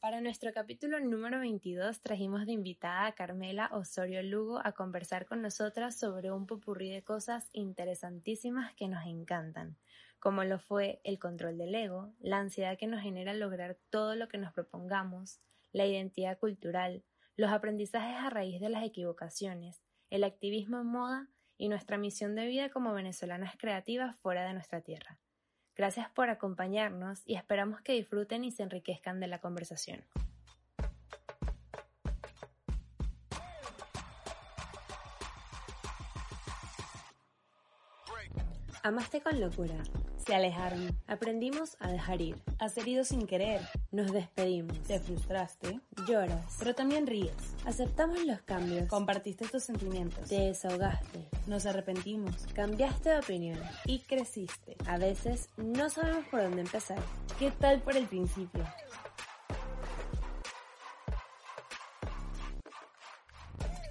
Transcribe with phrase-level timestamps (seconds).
[0.00, 5.42] Para nuestro capítulo número 22 trajimos de invitada a Carmela Osorio Lugo a conversar con
[5.42, 9.76] nosotras sobre un popurrí de cosas interesantísimas que nos encantan,
[10.20, 14.28] como lo fue el control del ego, la ansiedad que nos genera lograr todo lo
[14.28, 15.40] que nos propongamos,
[15.72, 17.02] la identidad cultural,
[17.34, 22.46] los aprendizajes a raíz de las equivocaciones, el activismo en moda y nuestra misión de
[22.46, 25.18] vida como venezolanas creativas fuera de nuestra tierra.
[25.78, 30.02] Gracias por acompañarnos y esperamos que disfruten y se enriquezcan de la conversación.
[38.82, 39.76] Amaste con locura.
[40.28, 40.94] Se alejaron.
[41.06, 42.36] Aprendimos a dejar ir.
[42.58, 43.62] Has herido sin querer.
[43.90, 44.78] Nos despedimos.
[44.82, 45.80] Te frustraste.
[46.06, 47.32] Lloras, pero también ríes.
[47.64, 48.86] Aceptamos los cambios.
[48.88, 50.28] Compartiste tus sentimientos.
[50.28, 51.30] Te desahogaste.
[51.46, 52.46] Nos arrepentimos.
[52.52, 53.58] Cambiaste de opinión.
[53.86, 54.76] Y creciste.
[54.86, 56.98] A veces no sabemos por dónde empezar.
[57.38, 58.66] ¿Qué tal por el principio?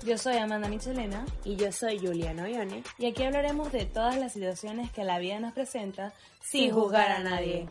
[0.08, 1.26] Yo soy Amanda Michelena.
[1.44, 5.38] Y yo soy Juliana Ollone y aquí hablaremos de todas las situaciones que la vida
[5.42, 7.68] nos presenta sin juzgar a nadie.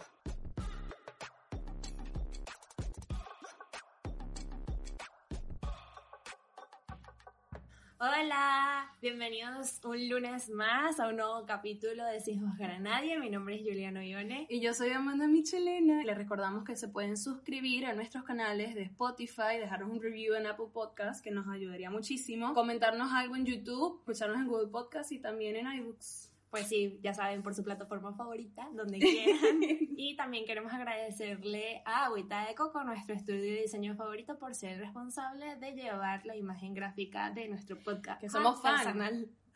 [7.98, 13.18] Hola, bienvenidos un lunes más a un nuevo capítulo de Sin Juzgar a Nadie.
[13.18, 14.46] Mi nombre es Juliana Ione.
[14.50, 16.04] Y yo soy Amanda Michelena.
[16.04, 20.46] Les recordamos que se pueden suscribir a nuestros canales de Spotify, dejarnos un review en
[20.46, 22.52] Apple Podcast, que nos ayudaría muchísimo.
[22.52, 27.12] Comentarnos algo en YouTube, escucharnos en Google Podcast y también en iBooks pues sí, ya
[27.12, 29.60] saben, por su plataforma favorita, donde quieran.
[29.96, 34.78] y también queremos agradecerle a Agüita de Coco, nuestro estudio de diseño favorito, por ser
[34.78, 38.20] responsable de llevar la imagen gráfica de nuestro podcast.
[38.20, 38.86] Que somos fans.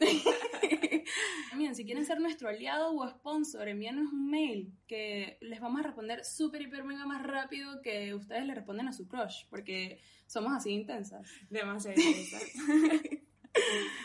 [1.57, 5.83] Miren, si quieren ser nuestro aliado o sponsor, envíanos un mail que les vamos a
[5.85, 10.53] responder súper, hiper, mega más rápido que ustedes le responden a su crush, porque somos
[10.53, 11.29] así intensas.
[11.51, 12.43] Demasiado intensas.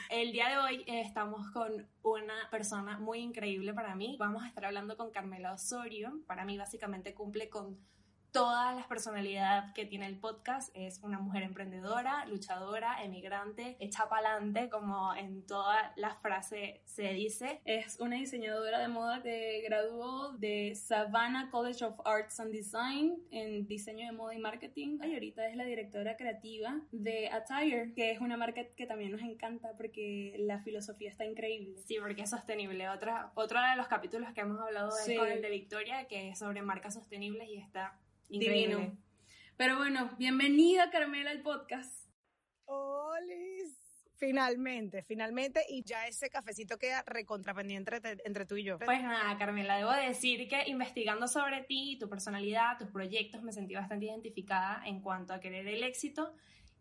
[0.09, 4.15] El día de hoy eh, estamos con una persona muy increíble para mí.
[4.19, 6.19] Vamos a estar hablando con Carmela Osorio.
[6.27, 7.77] Para mí básicamente cumple con
[8.35, 10.69] todas las personalidades que tiene el podcast.
[10.73, 17.61] Es una mujer emprendedora, luchadora, emigrante, hecha pa'lante, como en toda la frase se dice.
[17.63, 23.67] Es una diseñadora de moda que graduó de Savannah College of Arts and Design en
[23.67, 24.99] diseño de moda y marketing.
[25.01, 29.21] Y ahorita es la directora creativa de Attire, que es una marca que también nos
[29.21, 31.81] encanta porque la filosofía está increíble.
[31.85, 32.89] Sí, porque es sostenible.
[32.89, 36.39] Otra, otro de los capítulos que hemos hablado es con el de Victoria, que es
[36.39, 37.97] sobre marcas sostenibles y está
[38.29, 38.97] Divino.
[39.57, 42.09] Pero bueno, bienvenida Carmela al podcast.
[42.65, 43.33] Hola.
[44.17, 48.79] Finalmente, finalmente, y ya ese cafecito queda recontrapendiente entre, entre tú y yo.
[48.79, 53.75] Pues nada, Carmela, debo decir que investigando sobre ti, tu personalidad, tus proyectos, me sentí
[53.75, 56.33] bastante identificada en cuanto a querer el éxito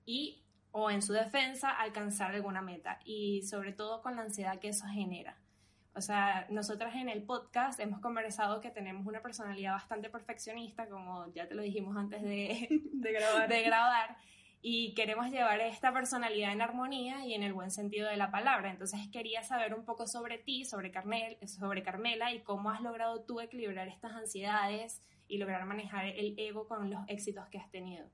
[0.06, 4.69] y, o en su defensa, alcanzar alguna meta, y sobre todo con la ansiedad que
[4.69, 5.37] eso genera.
[5.97, 11.32] O sea, nosotras en el podcast hemos conversado que tenemos una personalidad bastante perfeccionista, como
[11.32, 13.49] ya te lo dijimos antes de, grabar.
[13.49, 14.16] de grabar,
[14.60, 18.71] y queremos llevar esta personalidad en armonía y en el buen sentido de la palabra.
[18.71, 23.22] Entonces quería saber un poco sobre ti, sobre, Carmel, sobre Carmela y cómo has logrado
[23.25, 28.11] tú equilibrar estas ansiedades y lograr manejar el ego con los éxitos que has tenido.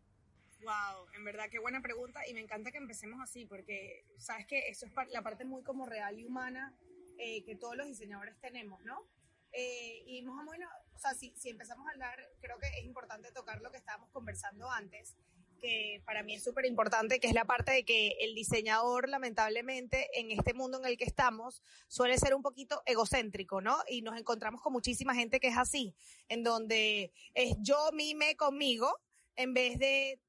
[0.62, 4.68] Wow, en verdad qué buena pregunta y me encanta que empecemos así porque sabes que
[4.68, 6.74] eso es la parte muy como real y humana
[7.22, 9.06] eh, que todos los diseñadores tenemos, ¿no?
[9.52, 12.84] Eh, y más o menos, o sea, si, si, empezamos a hablar, creo que es
[12.84, 15.16] importante tocar lo que estábamos conversando antes,
[15.60, 20.08] que para mí es súper importante, que es la parte de que el diseñador, lamentablemente,
[20.18, 23.76] en este mundo en el que estamos, suele ser un poquito egocéntrico, ¿no?
[23.86, 25.94] Y nos encontramos con muchísima gente que es así,
[26.28, 28.98] en donde es yo, mime conmigo,
[29.36, 30.20] en vez de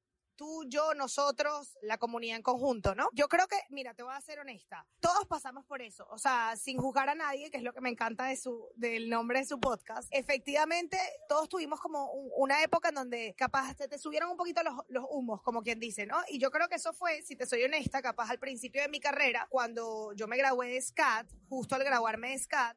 [0.42, 3.08] tú, yo, nosotros, la comunidad en conjunto, ¿no?
[3.12, 6.56] Yo creo que, mira, te voy a ser honesta, todos pasamos por eso, o sea,
[6.56, 9.44] sin juzgar a nadie, que es lo que me encanta de su, del nombre de
[9.44, 10.98] su podcast, efectivamente,
[11.28, 15.04] todos tuvimos como una época en donde capaz te, te subieron un poquito los, los,
[15.10, 16.16] humos, como quien dice, ¿no?
[16.28, 18.98] Y yo creo que eso fue, si te soy honesta, capaz al principio de mi
[18.98, 22.76] carrera, cuando yo me gradué de SCAT, justo al graduarme de SCAT,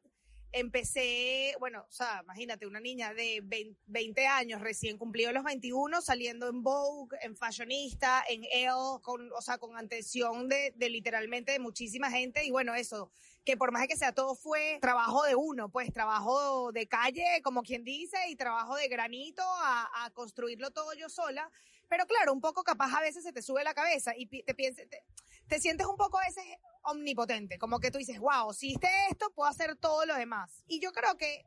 [0.52, 3.42] empecé, bueno, o sea, imagínate, una niña de
[3.86, 9.40] 20 años, recién cumplido los 21, saliendo en Vogue, en Fashionista, en Elle, con, o
[9.40, 12.44] sea, con atención de, de literalmente de muchísima gente.
[12.44, 13.10] Y bueno, eso,
[13.44, 17.62] que por más que sea todo fue trabajo de uno, pues trabajo de calle, como
[17.62, 21.50] quien dice, y trabajo de granito a, a construirlo todo yo sola.
[21.88, 24.86] Pero claro, un poco capaz a veces se te sube la cabeza y te piensas,
[25.48, 26.44] te sientes un poco a veces
[26.82, 30.62] omnipotente, como que tú dices, wow, si hiciste esto, puedo hacer todo lo demás.
[30.66, 31.44] Y yo creo que,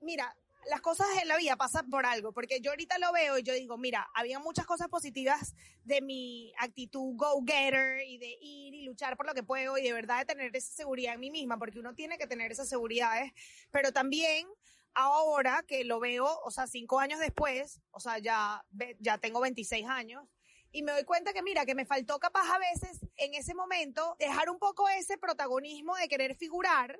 [0.00, 0.34] mira,
[0.68, 3.54] las cosas en la vida pasan por algo, porque yo ahorita lo veo y yo
[3.54, 5.54] digo, mira, había muchas cosas positivas
[5.84, 9.92] de mi actitud go-getter y de ir y luchar por lo que puedo y de
[9.92, 13.32] verdad de tener esa seguridad en mí misma, porque uno tiene que tener esas seguridades,
[13.70, 14.46] pero también
[14.94, 18.64] ahora que lo veo, o sea, cinco años después, o sea, ya,
[18.98, 20.24] ya tengo 26 años,
[20.70, 24.16] y me doy cuenta que mira, que me faltó capaz a veces en ese momento
[24.18, 26.98] dejar un poco ese protagonismo de querer figurar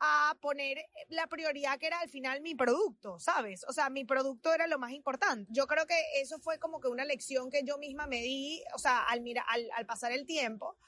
[0.00, 0.78] a poner
[1.08, 3.64] la prioridad que era al final mi producto, ¿sabes?
[3.68, 5.46] O sea, mi producto era lo más importante.
[5.52, 8.78] Yo creo que eso fue como que una lección que yo misma me di, o
[8.78, 10.78] sea, al, mira, al, al pasar el tiempo,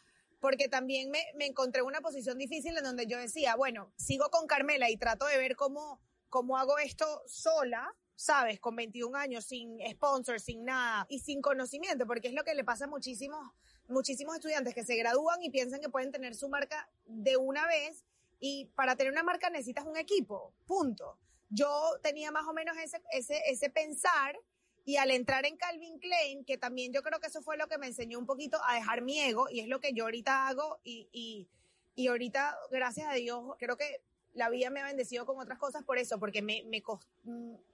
[0.41, 4.31] porque también me, me encontré en una posición difícil en donde yo decía, bueno, sigo
[4.31, 6.01] con Carmela y trato de ver cómo,
[6.31, 8.61] cómo hago esto sola, ¿sabes?
[8.61, 12.63] Con 21 años, sin sponsor, sin nada y sin conocimiento, porque es lo que le
[12.63, 13.53] pasa a muchísimos,
[13.89, 18.05] muchísimos estudiantes que se gradúan y piensan que pueden tener su marca de una vez
[18.39, 21.19] y para tener una marca necesitas un equipo, punto.
[21.51, 21.69] Yo
[22.01, 24.39] tenía más o menos ese, ese, ese pensar
[24.85, 27.79] y al entrar en Calvin Klein, que también yo creo que eso fue lo que
[27.79, 30.79] me enseñó un poquito a dejar mi ego y es lo que yo ahorita hago
[30.85, 31.49] y, y,
[31.97, 34.01] y ahorita, gracias a Dios, creo que
[34.35, 36.65] la vida me ha bendecido con otras cosas por eso, porque me,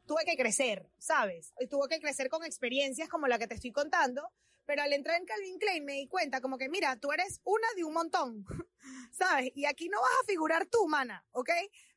[0.06, 1.54] tuve que crecer, ¿sabes?
[1.70, 4.32] Tuve que crecer con experiencias como la que te estoy contando,
[4.64, 7.66] pero al entrar en Calvin Klein me di cuenta como que, mira, tú eres una
[7.76, 8.44] de un montón,
[9.12, 9.50] ¿sabes?
[9.54, 11.50] Y aquí no vas a figurar tú, mana, ¿ok?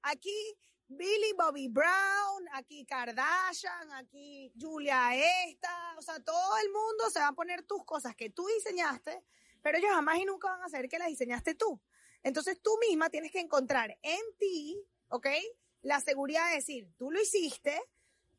[0.04, 0.56] Aquí
[0.88, 5.16] Billy Bobby Brown, aquí Kardashian, aquí Julia
[5.48, 9.24] esta, o sea, todo el mundo se va a poner tus cosas que tú diseñaste,
[9.62, 11.82] pero ellos jamás y nunca van a hacer que las diseñaste tú.
[12.24, 15.28] Entonces tú misma tienes que encontrar en ti, ¿ok?
[15.82, 17.82] La seguridad de decir, tú lo hiciste,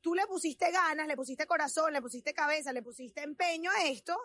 [0.00, 4.16] tú le pusiste ganas, le pusiste corazón, le pusiste cabeza, le pusiste empeño a esto,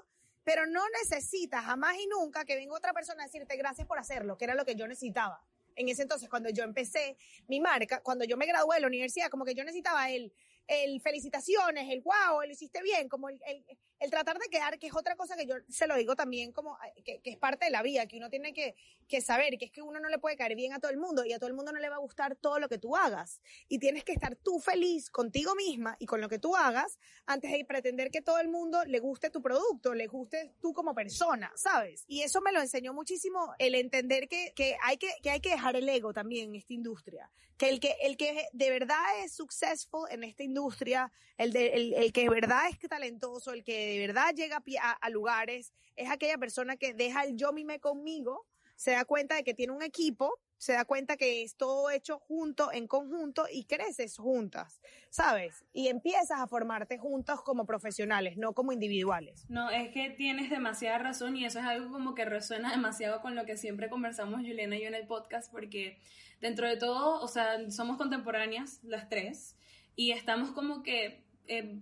[0.44, 4.38] pero no necesitas jamás y nunca que venga otra persona a decirte gracias por hacerlo,
[4.38, 5.44] que era lo que yo necesitaba.
[5.76, 7.18] En ese entonces, cuando yo empecé
[7.48, 10.34] mi marca, cuando yo me gradué de la universidad, como que yo necesitaba el,
[10.66, 13.66] el felicitaciones, el wow, lo hiciste bien, como el, el
[14.10, 17.20] tratar de quedar, que es otra cosa que yo se lo digo también como que,
[17.22, 18.76] que, es parte de la vida, que uno tiene que,
[19.08, 21.26] que saber, que es que uno no le puede caer bien a todo el mundo
[21.26, 23.42] y a todo el mundo no le va a gustar todo lo que tú hagas.
[23.68, 27.52] Y tienes que estar tú feliz contigo misma y con lo que tú hagas antes
[27.52, 31.52] de pretender que todo el mundo le guste tu producto, le guste tú como persona,
[31.56, 32.04] ¿sabes?
[32.08, 35.50] Y eso me lo enseñó muchísimo el entender que, que, hay, que, que hay que
[35.50, 37.30] dejar el ego también en esta industria.
[37.58, 41.94] Que el que, el que de verdad es successful en esta industria, el, de, el,
[41.96, 44.64] el que de verdad es talentoso, el que de verdad llega
[45.02, 48.46] a, lugares, es aquella persona que deja el yo mime conmigo,
[48.76, 52.20] se da cuenta de que tiene un equipo, se da cuenta que es todo hecho
[52.20, 55.64] junto, en conjunto y creces juntas, ¿sabes?
[55.72, 59.46] Y empiezas a formarte juntos como profesionales, no como individuales.
[59.50, 63.36] No, es que tienes demasiada razón y eso es algo como que resuena demasiado con
[63.36, 66.00] lo que siempre conversamos Juliana y yo en el podcast porque
[66.42, 69.56] dentro de todo, o sea, somos contemporáneas las tres
[69.96, 71.24] y estamos como que...
[71.48, 71.80] Eh,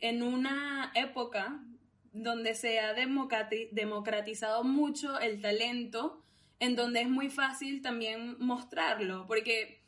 [0.00, 1.60] en una época
[2.12, 6.24] donde se ha democratizado mucho el talento,
[6.58, 9.82] en donde es muy fácil también mostrarlo, porque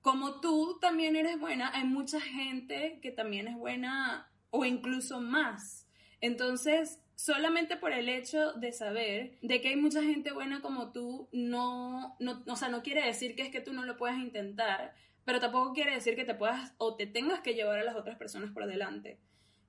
[0.00, 5.86] como tú también eres buena, hay mucha gente que también es buena o incluso más.
[6.20, 11.28] Entonces, solamente por el hecho de saber de que hay mucha gente buena como tú,
[11.32, 14.94] no, no, o sea, no quiere decir que es que tú no lo puedas intentar,
[15.24, 18.16] pero tampoco quiere decir que te puedas o te tengas que llevar a las otras
[18.16, 19.20] personas por delante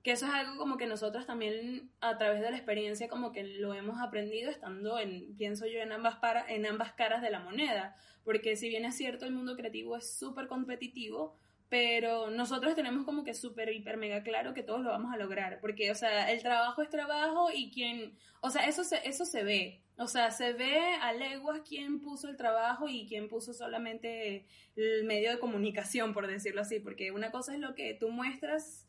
[0.06, 3.42] que eso es algo como que nosotros también a través de la experiencia como que
[3.42, 7.40] lo hemos aprendido estando en, pienso yo, en ambas, para, en ambas caras de la
[7.40, 11.36] moneda, porque si bien es cierto el mundo creativo es súper competitivo,
[11.68, 15.58] pero nosotros tenemos como que súper, hiper, mega claro que todos lo vamos a lograr,
[15.60, 19.42] porque, o sea, el trabajo es trabajo y quien, o sea, eso se, eso se
[19.42, 24.46] ve, o sea, se ve a leguas quién puso el trabajo y quién puso solamente
[24.76, 28.85] el medio de comunicación, por decirlo así, porque una cosa es lo que tú muestras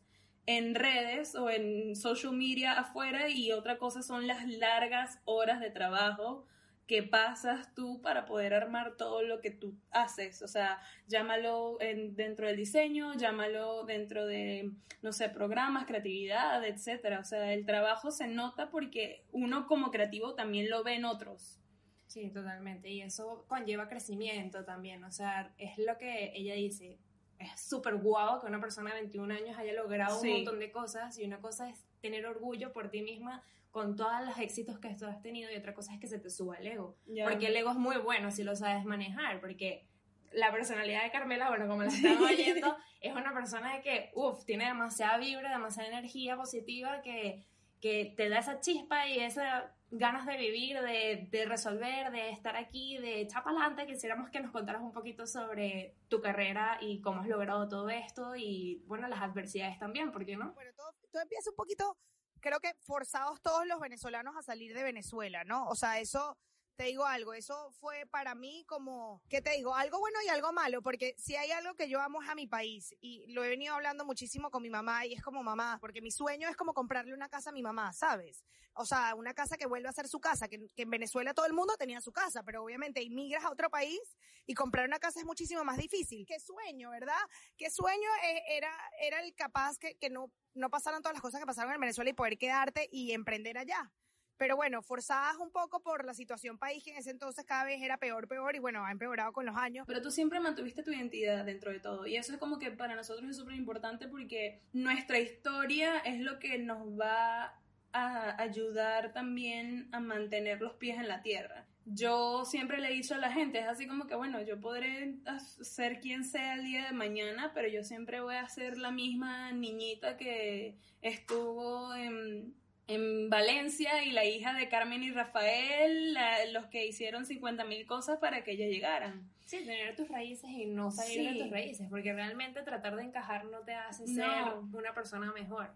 [0.48, 5.68] en redes o en social media afuera y otra cosa son las largas horas de
[5.68, 6.46] trabajo
[6.86, 10.40] que pasas tú para poder armar todo lo que tú haces.
[10.40, 17.20] O sea, llámalo en, dentro del diseño, llámalo dentro de, no sé, programas, creatividad, etcétera.
[17.20, 21.60] O sea, el trabajo se nota porque uno como creativo también lo ve en otros.
[22.06, 22.88] Sí, totalmente.
[22.88, 25.04] Y eso conlleva crecimiento también.
[25.04, 26.98] O sea, es lo que ella dice
[27.38, 31.18] es súper guau que una persona de 21 años haya logrado un montón de cosas
[31.18, 35.06] y una cosa es tener orgullo por ti misma con todos los éxitos que tú
[35.06, 36.96] has tenido y otra cosa es que se te suba el ego.
[37.24, 39.86] Porque el ego es muy bueno si lo sabes manejar, porque
[40.32, 44.44] la personalidad de Carmela, bueno, como la estamos oyendo, es una persona de que, uff,
[44.44, 47.44] tiene demasiada vibra, demasiada energía positiva que
[47.80, 52.56] que te da esa chispa y esas ganas de vivir, de, de resolver, de estar
[52.56, 53.86] aquí, de echar para adelante.
[53.86, 58.36] Quisiéramos que nos contaras un poquito sobre tu carrera y cómo has logrado todo esto
[58.36, 60.52] y, bueno, las adversidades también, ¿por qué no?
[60.52, 61.96] Bueno, todo, todo empieza un poquito,
[62.40, 65.66] creo que forzados todos los venezolanos a salir de Venezuela, ¿no?
[65.68, 66.36] O sea, eso
[66.78, 69.74] te digo algo, eso fue para mí como, ¿qué te digo?
[69.74, 72.46] Algo bueno y algo malo, porque si hay algo que yo amo es a mi
[72.46, 76.00] país y lo he venido hablando muchísimo con mi mamá y es como mamá, porque
[76.00, 78.44] mi sueño es como comprarle una casa a mi mamá, ¿sabes?
[78.74, 81.52] O sea, una casa que vuelva a ser su casa, que, en Venezuela todo el
[81.52, 83.98] mundo tenía su casa, pero obviamente inmigras a otro país
[84.46, 86.24] y comprar una casa es muchísimo más difícil.
[86.28, 87.18] ¿Qué sueño, verdad?
[87.56, 88.70] ¿Qué sueño eh, era,
[89.00, 92.10] era el capaz que, que no, no pasaran todas las cosas que pasaron en Venezuela
[92.10, 93.90] y poder quedarte y emprender allá?
[94.38, 97.82] Pero bueno, forzadas un poco por la situación país que en ese entonces cada vez
[97.82, 99.84] era peor, peor y bueno, ha empeorado con los años.
[99.86, 102.94] Pero tú siempre mantuviste tu identidad dentro de todo y eso es como que para
[102.94, 107.58] nosotros es súper importante porque nuestra historia es lo que nos va
[107.92, 111.66] a ayudar también a mantener los pies en la tierra.
[111.90, 115.16] Yo siempre le he a la gente, es así como que, bueno, yo podré
[115.62, 119.52] ser quien sea el día de mañana, pero yo siempre voy a ser la misma
[119.52, 122.54] niñita que estuvo en
[122.88, 126.16] en Valencia y la hija de Carmen y Rafael,
[126.52, 129.30] los que hicieron 50 mil cosas para que ellas llegaran.
[129.44, 133.44] Sí, tener tus raíces y no salir de tus raíces, porque realmente tratar de encajar
[133.44, 134.26] no te hace ser
[134.72, 135.70] una persona mejor.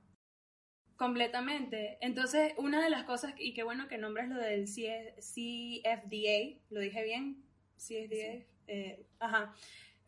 [0.96, 1.98] Completamente.
[2.00, 5.18] Entonces, una de las cosas, y qué bueno que nombres lo del CFDA,
[6.70, 7.44] ¿lo dije bien?
[7.76, 8.46] CFDA.
[8.68, 9.54] Eh, ajá.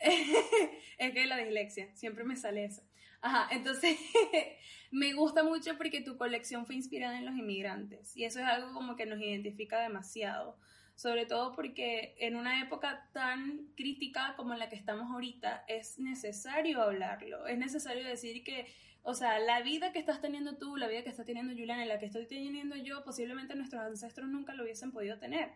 [0.99, 2.83] es que la dislexia, siempre me sale eso.
[3.25, 3.99] Ajá, entonces
[4.91, 8.75] me gusta mucho porque tu colección fue inspirada en los inmigrantes y eso es algo
[8.75, 10.59] como que nos identifica demasiado,
[10.95, 16.83] sobre todo porque en una época tan crítica como la que estamos ahorita es necesario
[16.83, 18.67] hablarlo, es necesario decir que,
[19.03, 21.99] o sea, la vida que estás teniendo tú, la vida que está teniendo Juliana la
[21.99, 25.53] que estoy teniendo yo, posiblemente nuestros ancestros nunca lo hubiesen podido tener.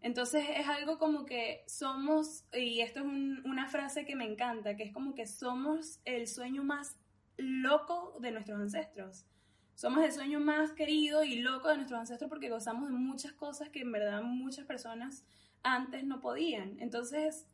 [0.00, 4.84] Entonces es algo como que somos, y esto es una frase que me encanta, que
[4.84, 6.96] es como que somos el sueño más
[7.36, 9.26] loco de nuestros ancestros.
[9.74, 13.68] Somos el sueño más querido y loco de nuestros ancestros porque gozamos de muchas cosas
[13.70, 15.24] que en verdad muchas personas
[15.62, 16.78] antes no podían.
[16.80, 17.46] Entonces,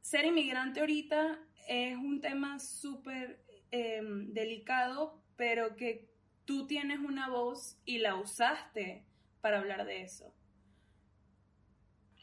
[0.00, 1.38] ser inmigrante ahorita
[1.68, 6.08] es un tema súper em, delicado, pero que
[6.44, 9.04] tú tienes una voz y la usaste
[9.40, 10.34] para hablar de eso.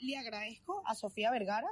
[0.01, 1.70] Le agradezco a Sofía Vergara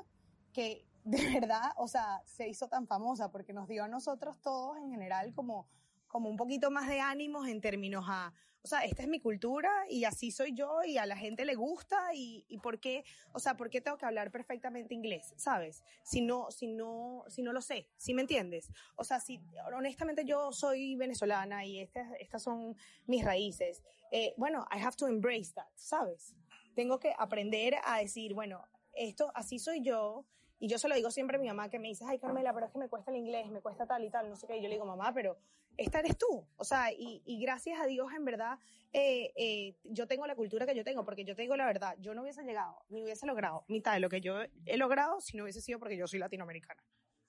[0.53, 4.77] que de verdad, o sea, se hizo tan famosa porque nos dio a nosotros todos
[4.77, 5.67] en general como,
[6.07, 8.33] como un poquito más de ánimos en términos a,
[8.63, 11.55] o sea, esta es mi cultura y así soy yo y a la gente le
[11.55, 15.83] gusta y, y por qué, o sea, por qué tengo que hablar perfectamente inglés, ¿sabes?
[16.03, 18.71] Si no, si no, si no lo sé, ¿sí me entiendes?
[18.95, 19.41] O sea, si
[19.75, 25.07] honestamente yo soy venezolana y estas, estas son mis raíces, eh, bueno, I have to
[25.07, 26.33] embrace that, ¿sabes?
[26.73, 30.25] Tengo que aprender a decir, bueno, esto, así soy yo,
[30.63, 32.67] y yo se lo digo siempre a mi mamá que me dice, ay Carmela, pero
[32.67, 34.55] es que me cuesta el inglés, me cuesta tal y tal, no sé qué.
[34.55, 35.35] Y yo le digo, mamá, pero
[35.75, 36.47] esta eres tú.
[36.55, 38.57] O sea, y, y gracias a Dios, en verdad,
[38.93, 41.97] eh, eh, yo tengo la cultura que yo tengo, porque yo te digo la verdad,
[41.99, 45.35] yo no hubiese llegado, ni hubiese logrado mitad de lo que yo he logrado si
[45.35, 46.81] no hubiese sido porque yo soy latinoamericana.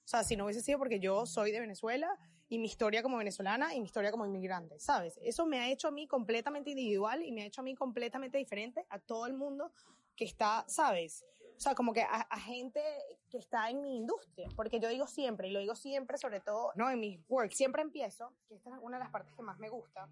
[0.05, 2.17] O sea, si no hubiese sido porque yo soy de Venezuela
[2.49, 5.19] y mi historia como venezolana y mi historia como inmigrante, ¿sabes?
[5.21, 8.39] Eso me ha hecho a mí completamente individual y me ha hecho a mí completamente
[8.39, 9.73] diferente a todo el mundo
[10.15, 11.25] que está, ¿sabes?
[11.57, 12.83] O sea, como que a, gente
[13.31, 16.73] que está en mi industria, porque yo digo siempre, y lo digo siempre, sobre todo,
[16.75, 19.59] no, en mi work, siempre empiezo, que esta es una de las partes que más
[19.59, 20.09] me gusta,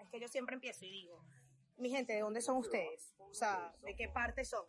[0.00, 1.24] es que yo siempre empiezo y digo,
[1.76, 3.14] mi gente, ¿de dónde son ustedes?
[3.18, 4.64] O sea, ¿de qué parte son?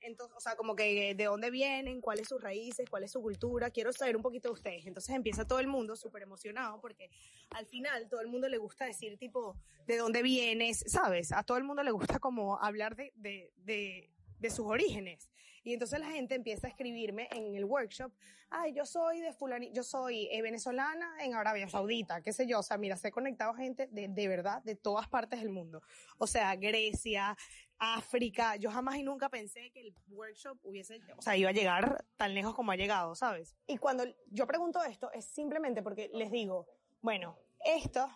[0.00, 3.70] Entonces, o sea, como que de dónde vienen, cuáles sus raíces, cuál es su cultura,
[3.70, 4.86] quiero saber un poquito de ustedes.
[4.86, 7.10] Entonces empieza todo el mundo súper emocionado porque
[7.50, 9.56] al final todo el mundo le gusta decir tipo,
[9.86, 10.84] ¿de dónde vienes?
[10.86, 11.32] ¿Sabes?
[11.32, 14.08] A todo el mundo le gusta como hablar de, de, de
[14.38, 15.30] de sus orígenes.
[15.62, 18.12] Y entonces la gente empieza a escribirme en el workshop,
[18.50, 22.60] ay, yo soy de fulani, yo soy eh, venezolana en Arabia Saudita, qué sé yo,
[22.60, 25.82] o sea, mira, se he conectado gente de, de verdad de todas partes del mundo.
[26.16, 27.36] O sea, Grecia,
[27.78, 32.04] África, yo jamás y nunca pensé que el workshop hubiese, o sea, iba a llegar
[32.16, 33.54] tan lejos como ha llegado, ¿sabes?
[33.66, 36.66] Y cuando yo pregunto esto es simplemente porque les digo,
[37.02, 38.08] bueno, esto,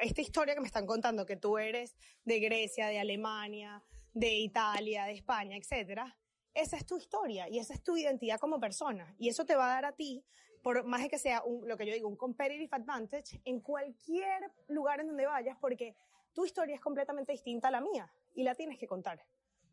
[0.00, 5.04] esta historia que me están contando, que tú eres de Grecia, de Alemania, de Italia,
[5.04, 6.16] de España, etcétera,
[6.54, 9.14] esa es tu historia y esa es tu identidad como persona.
[9.18, 10.24] Y eso te va a dar a ti,
[10.62, 14.50] por más de que sea un, lo que yo digo, un competitive advantage en cualquier
[14.68, 15.94] lugar en donde vayas, porque
[16.32, 19.24] tu historia es completamente distinta a la mía y la tienes que contar.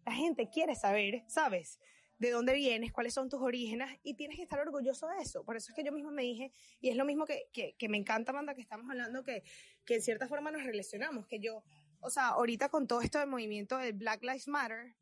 [0.06, 1.79] La gente quiere saber, ¿sabes?
[2.20, 5.44] de dónde vienes, cuáles son tus orígenes y tienes que estar orgulloso de eso.
[5.44, 6.51] Por eso es que yo mismo me dije,
[6.82, 9.44] y es lo mismo que, que, que me encanta, Amanda, que estamos hablando, que,
[9.86, 11.63] que en cierta forma nos relacionamos, que yo,
[12.01, 14.95] o sea, ahorita con todo esto del movimiento del Black Lives Matter,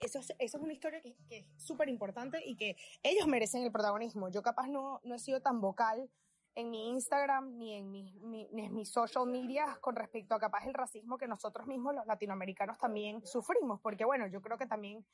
[0.00, 3.72] eso es, eso es una historia que, es súper importante y que ellos merecen el
[3.72, 4.28] protagonismo.
[4.28, 6.10] Yo capaz no, no he sido tan vocal
[6.54, 10.38] en mi Instagram ni en mis, mi, ni en mis social media con respecto a
[10.38, 14.66] capaz el racismo que nosotros mismos los latinoamericanos también sufrimos, porque bueno, yo creo que
[14.66, 15.04] también,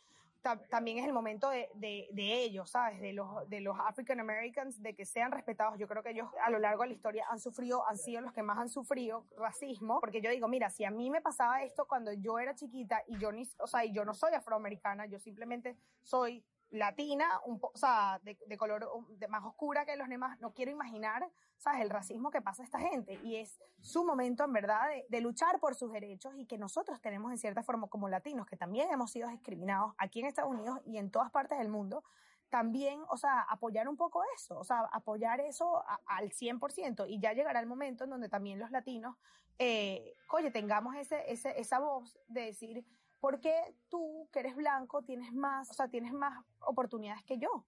[0.43, 3.01] ta, también es el momento de, de, de, ellos, ¿sabes?
[3.01, 5.79] De los, de los African Americans, de que sean respetados.
[5.79, 8.33] Yo creo que ellos a lo largo de la historia han sufrido, han sido los
[8.33, 11.87] que más han sufrido racismo, porque yo digo, mira, si a mí me pasaba esto
[11.87, 15.19] cuando yo era chiquita y yo ni, o sea, y yo no soy afroamericana, yo
[15.19, 20.39] simplemente soy latina, un o sea, de, de color de más oscura que los demás,
[20.41, 21.81] no quiero imaginar, ¿sabes?
[21.83, 23.21] El racismo que pasa a esta gente.
[23.25, 27.00] Y es su momento, en verdad, de, de, luchar por sus derechos y que nosotros
[27.00, 30.81] tenemos, en cierta forma, como latinos, que también hemos sido discriminados aquí en Estados Unidos
[30.85, 32.05] y en todas partes del mundo,
[32.50, 37.07] también, o sea, apoyar un poco eso, o sea, apoyar eso a, al 100%.
[37.09, 39.17] Y ya llegará el momento en donde también los latinos,
[39.59, 42.85] eh, oye, tengamos ese, ese, esa voz de decir,
[43.21, 43.55] ¿por qué
[43.89, 47.67] tú, que eres blanco, tienes más, o sea, tienes más oportunidades que yo?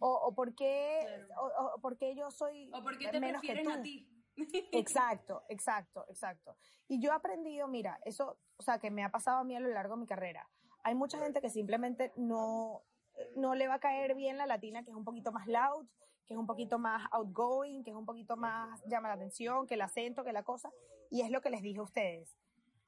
[0.00, 1.76] O, o por qué, claro.
[1.76, 3.70] o, o yo soy o por qué te menos que tú.
[3.70, 4.08] a ti.
[4.72, 6.56] exacto, exacto, exacto.
[6.88, 9.60] Y yo he aprendido, mira, eso, o sea, que me ha pasado a mí a
[9.60, 10.48] lo largo de mi carrera.
[10.82, 12.82] Hay mucha gente que simplemente no,
[13.36, 15.86] no le va a caer bien la latina, que es un poquito más loud,
[16.26, 19.74] que es un poquito más outgoing, que es un poquito más llama la atención, que
[19.74, 20.72] el acento, que la cosa.
[21.10, 22.36] Y es lo que les dije a ustedes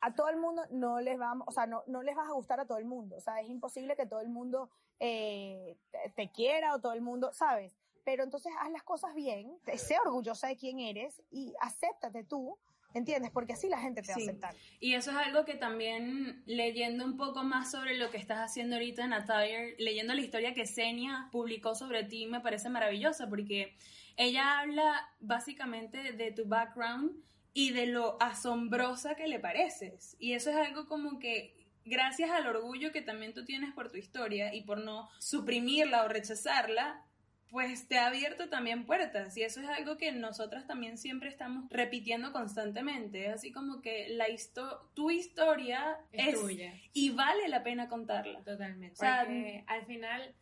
[0.00, 2.60] a todo el mundo no les va, o sea, no, no les vas a gustar
[2.60, 3.16] a todo el mundo.
[3.16, 7.00] O sea, es imposible que todo el mundo eh, te, te, quiera o todo el
[7.00, 7.72] mundo, ¿sabes?
[8.04, 12.58] Pero entonces haz las cosas bien, sé orgullosa de quién eres y acéptate tú.
[12.94, 13.30] ¿Entiendes?
[13.30, 14.54] Porque así la gente te va a aceptar.
[14.80, 18.76] Y eso es algo que también, leyendo un poco más sobre lo que estás haciendo
[18.76, 23.76] ahorita en Attire, leyendo la historia que Senia publicó sobre ti, me parece maravillosa porque
[24.16, 27.22] ella habla básicamente de tu background
[27.56, 30.14] y de lo asombrosa que le pareces.
[30.18, 33.96] Y eso es algo como que gracias al orgullo que también tú tienes por tu
[33.96, 37.02] historia y por no suprimirla o rechazarla,
[37.48, 39.34] pues te ha abierto también puertas.
[39.38, 43.28] Y eso es algo que nosotras también siempre estamos repitiendo constantemente.
[43.28, 46.74] Así como que la histo tu historia es, es, tuya.
[46.92, 48.42] Y vale la pena contarla.
[48.42, 48.92] Totalmente.
[48.92, 50.34] O sea, Porque al final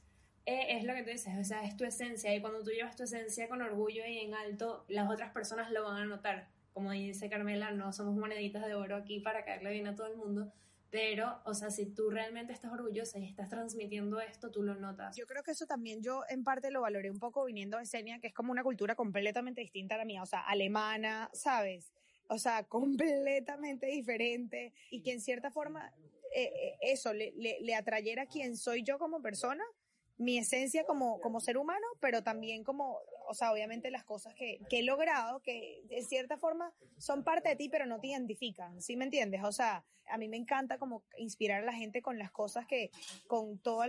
[0.46, 2.34] eh, es lo que tú dices, o sea, es tu esencia.
[2.34, 5.84] Y cuando tú llevas tu esencia con orgullo y en alto, las otras personas lo
[5.84, 9.86] van a notar como dice Carmela, no somos moneditas de oro aquí para caerle bien
[9.86, 10.52] a todo el mundo,
[10.90, 15.16] pero, o sea, si tú realmente estás orgullosa y estás transmitiendo esto, tú lo notas.
[15.16, 18.18] Yo creo que eso también yo en parte lo valoré un poco viniendo de Senia,
[18.20, 21.92] que es como una cultura completamente distinta a la mía, o sea, alemana, ¿sabes?
[22.28, 25.92] O sea, completamente diferente y que en cierta forma
[26.34, 29.64] eh, eh, eso le, le, le atrayera a quien soy yo como persona,
[30.16, 34.60] mi esencia como, como ser humano, pero también como, o sea, obviamente las cosas que,
[34.68, 38.80] que, he logrado, que de cierta forma son parte de ti, pero no te identifican,
[38.80, 39.42] ¿sí me entiendes?
[39.44, 42.90] O sea, a mí me encanta como inspirar a la gente con las cosas que,
[43.26, 43.86] con todos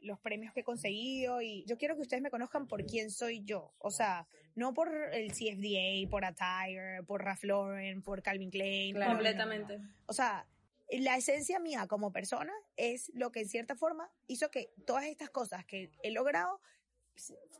[0.00, 3.42] los premios que he conseguido y yo quiero que ustedes me conozcan por quién soy
[3.44, 8.94] yo, o sea, no por el CFDA, por Attire, por Ralph Lauren, por Calvin Klein.
[8.94, 9.78] Claro, completamente.
[10.06, 10.46] O sea,
[10.90, 15.30] la esencia mía como persona es lo que en cierta forma hizo que todas estas
[15.30, 16.60] cosas que he logrado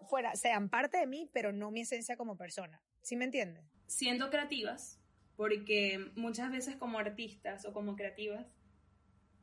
[0.08, 2.80] fuera, sean parte de mí, pero no mi esencia como persona.
[3.02, 3.64] ¿Sí me entiendes?
[3.86, 5.00] Siendo creativas,
[5.36, 8.46] porque muchas veces como artistas o como creativas,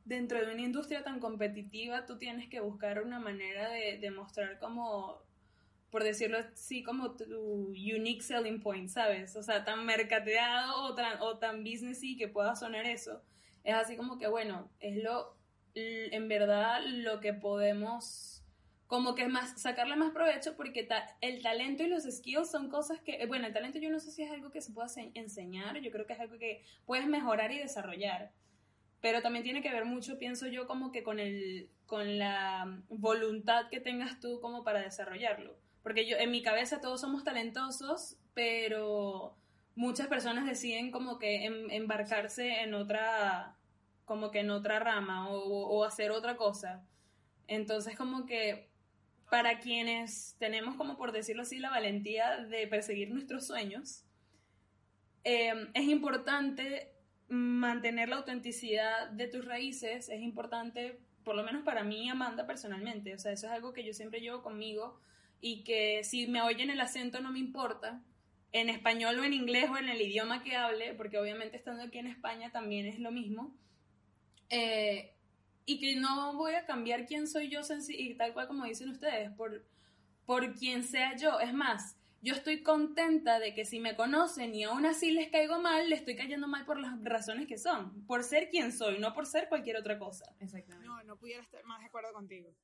[0.04, 4.58] dentro de una industria tan competitiva, tú tienes que buscar una manera de, de mostrar
[4.58, 5.22] como,
[5.90, 9.34] por decirlo así, como tu unique selling point, ¿sabes?
[9.34, 13.22] O sea, tan mercadeado o tan, o tan businessy que pueda sonar eso
[13.66, 15.36] es así como que, bueno, es lo,
[15.74, 18.35] en verdad, lo que podemos,
[18.86, 23.00] como que más, sacarle más provecho porque ta, el talento y los skills son cosas
[23.00, 25.90] que, bueno, el talento yo no sé si es algo que se pueda enseñar, yo
[25.90, 28.30] creo que es algo que puedes mejorar y desarrollar.
[29.00, 33.68] Pero también tiene que ver mucho, pienso yo, como que con, el, con la voluntad
[33.68, 35.56] que tengas tú como para desarrollarlo.
[35.82, 39.36] Porque yo, en mi cabeza todos somos talentosos, pero
[39.74, 43.56] muchas personas deciden como que em, embarcarse en otra,
[44.04, 46.84] como que en otra rama o, o, hacer otra cosa.
[47.46, 48.68] Entonces como que
[49.30, 54.04] para quienes tenemos como por decirlo así la valentía de perseguir nuestros sueños,
[55.24, 56.92] eh, es importante
[57.28, 63.14] mantener la autenticidad de tus raíces, es importante, por lo menos para mí, Amanda, personalmente,
[63.14, 65.00] o sea, eso es algo que yo siempre llevo conmigo
[65.40, 68.02] y que si me oyen el acento no me importa,
[68.52, 71.98] en español o en inglés o en el idioma que hable, porque obviamente estando aquí
[71.98, 73.52] en España también es lo mismo,
[74.50, 75.15] eh,
[75.66, 79.32] y que no voy a cambiar quién soy yo y tal cual como dicen ustedes,
[79.32, 79.66] por,
[80.24, 81.40] por quien sea yo.
[81.40, 85.60] Es más, yo estoy contenta de que si me conocen y aún así les caigo
[85.60, 89.12] mal, le estoy cayendo mal por las razones que son, por ser quien soy, no
[89.12, 90.24] por ser cualquier otra cosa.
[90.38, 90.86] Exactamente.
[90.86, 92.54] No, no pudiera estar más de acuerdo contigo.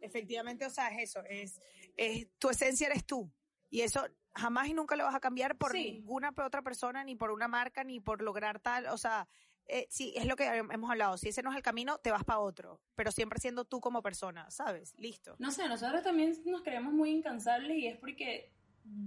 [0.00, 1.60] Efectivamente, o sea, es eso, es,
[1.96, 3.30] es tu esencia eres tú.
[3.70, 7.30] Y eso jamás y nunca lo vas a cambiar por ninguna otra persona, ni por
[7.30, 9.28] una marca, ni por lograr tal, o sea,
[9.68, 11.16] eh, sí, es lo que hemos hablado.
[11.16, 12.80] Si ese no es el camino, te vas para otro.
[12.94, 14.94] Pero siempre siendo tú como persona, ¿sabes?
[14.98, 15.36] Listo.
[15.38, 18.52] No sé, nosotros también nos creemos muy incansables y es porque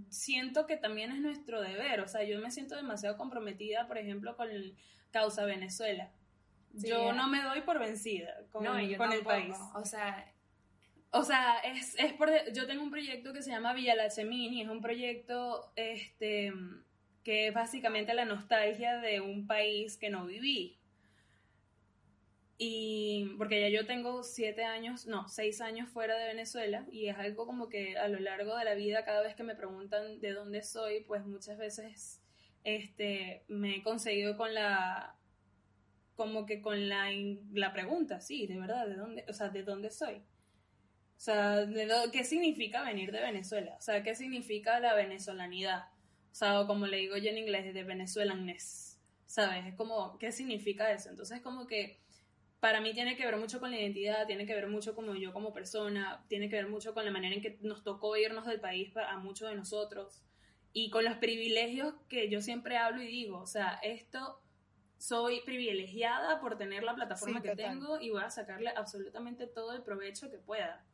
[0.09, 1.99] siento que también es nuestro deber.
[2.01, 4.75] O sea, yo me siento demasiado comprometida, por ejemplo, con el
[5.11, 6.11] causa Venezuela.
[6.73, 9.55] yo no me doy por vencida con, con el país.
[9.75, 10.33] O sea,
[11.11, 14.61] o sea, es, es por, yo tengo un proyecto que se llama Villa La y
[14.61, 16.51] es un proyecto este,
[17.25, 20.77] que es básicamente la nostalgia de un país que no viví.
[22.59, 27.17] Y porque ya yo tengo siete años, no, seis años fuera de Venezuela y es
[27.17, 30.31] algo como que a lo largo de la vida, cada vez que me preguntan de
[30.33, 32.21] dónde soy, pues muchas veces
[32.63, 35.17] este, me he conseguido con la,
[36.15, 37.09] como que con la,
[37.53, 40.17] la pregunta, sí, de verdad, ¿de dónde, o sea, de dónde soy?
[41.17, 41.67] O sea,
[42.13, 43.75] ¿qué significa venir de Venezuela?
[43.79, 45.85] O sea, ¿qué significa la venezolanidad?
[46.35, 49.67] O sea, como le digo yo en inglés, de Venezuelanness, ¿sabes?
[49.67, 51.09] Es como, ¿qué significa eso?
[51.09, 52.01] Entonces, como que
[52.59, 55.31] para mí tiene que ver mucho con la identidad, tiene que ver mucho como yo
[55.31, 58.59] como persona, tiene que ver mucho con la manera en que nos tocó irnos del
[58.59, 60.23] país a muchos de nosotros
[60.73, 64.41] y con los privilegios que yo siempre hablo y digo, o sea, esto
[64.97, 69.83] soy privilegiada por tener la plataforma que tengo y voy a sacarle absolutamente todo el
[69.83, 70.85] provecho que pueda.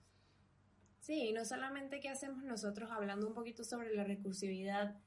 [1.00, 5.02] Sí, y no solamente qué hacemos nosotros hablando un poquito sobre la recursividad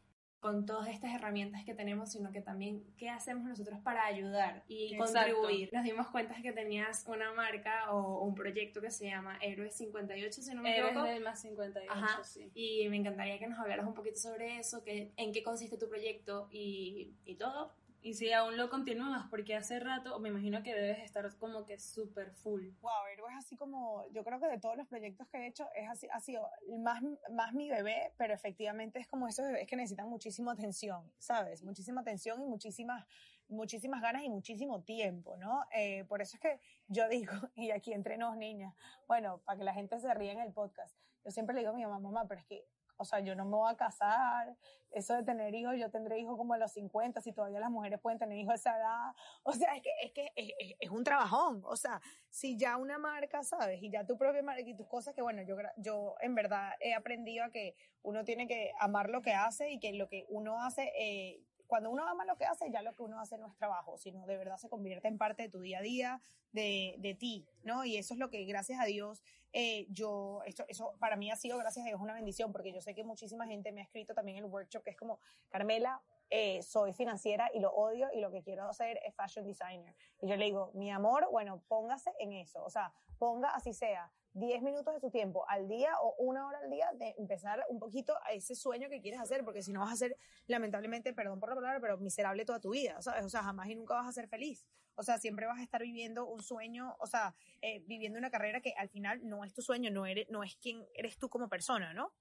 [0.44, 4.94] con todas estas herramientas que tenemos, sino que también qué hacemos nosotros para ayudar y
[4.94, 5.70] contribuir.
[5.72, 10.42] Nos dimos cuenta que tenías una marca o un proyecto que se llama Héroes 58,
[10.42, 11.06] si no me equivoco.
[11.06, 12.50] Héroes más 58, sí.
[12.54, 15.88] Y me encantaría que nos hablaras un poquito sobre eso, que, en qué consiste tu
[15.88, 17.72] proyecto y, y todo,
[18.04, 21.78] y si aún lo continúas, porque hace rato me imagino que debes estar como que
[21.78, 22.68] súper full.
[22.82, 25.66] Wow, Héroes es así como, yo creo que de todos los proyectos que he hecho,
[25.74, 26.46] es así, ha sido
[26.80, 31.62] más, más mi bebé, pero efectivamente es como esos bebés que necesitan muchísima atención, ¿sabes?
[31.62, 33.06] Muchísima atención y muchísimas,
[33.48, 35.62] muchísimas ganas y muchísimo tiempo, ¿no?
[35.74, 38.74] Eh, por eso es que yo digo, y aquí entre nos niñas,
[39.08, 41.74] bueno, para que la gente se ríe en el podcast, yo siempre le digo a
[41.74, 44.56] mi mamá, mamá, pero es que o sea, yo no me voy a casar,
[44.90, 48.00] eso de tener hijos, yo tendré hijos como a los 50, si todavía las mujeres
[48.00, 51.04] pueden tener hijos a esa edad, o sea, es que es, que es, es, un
[51.04, 53.82] trabajón, o sea, si ya una marca, ¿sabes?
[53.82, 56.94] Y ya tu propia marca y tus cosas que, bueno, yo, yo en verdad he
[56.94, 60.62] aprendido a que uno tiene que amar lo que hace y que lo que uno
[60.62, 61.42] hace, eh,
[61.74, 64.24] cuando uno ama lo que hace, ya lo que uno hace no es trabajo, sino
[64.26, 66.20] de verdad se convierte en parte de tu día a día,
[66.52, 67.84] de, de ti, ¿no?
[67.84, 71.36] Y eso es lo que, gracias a Dios, eh, yo, esto, eso para mí ha
[71.36, 74.14] sido, gracias a Dios, una bendición, porque yo sé que muchísima gente me ha escrito
[74.14, 78.30] también el workshop, que es como, Carmela, eh, soy financiera y lo odio y lo
[78.30, 79.94] que quiero hacer es fashion designer.
[80.20, 84.10] Y yo le digo, mi amor, bueno, póngase en eso, o sea, ponga así sea
[84.34, 87.78] 10 minutos de su tiempo al día o una hora al día de empezar un
[87.78, 90.16] poquito a ese sueño que quieres hacer, porque si no vas a ser,
[90.48, 93.24] lamentablemente, perdón por la palabra, pero miserable toda tu vida, ¿sabes?
[93.24, 94.66] O sea, jamás y nunca vas a ser feliz.
[94.96, 98.60] O sea, siempre vas a estar viviendo un sueño, o sea, eh, viviendo una carrera
[98.60, 101.48] que al final no es tu sueño, no, eres, no es quien eres tú como
[101.48, 102.12] persona, ¿no?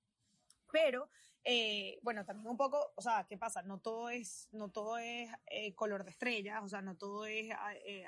[0.74, 1.08] Pero,
[1.44, 3.62] eh, bueno, también un poco, o sea, ¿qué pasa?
[3.62, 7.54] No todo es, no todo es eh, color de estrellas, o sea, no todo es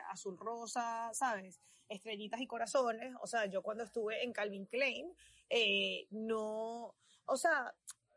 [0.09, 1.61] azul rosa, ¿sabes?
[1.87, 3.13] Estrellitas y corazones.
[3.21, 5.13] O sea, yo cuando estuve en Calvin Klein,
[6.09, 7.71] no, o sea,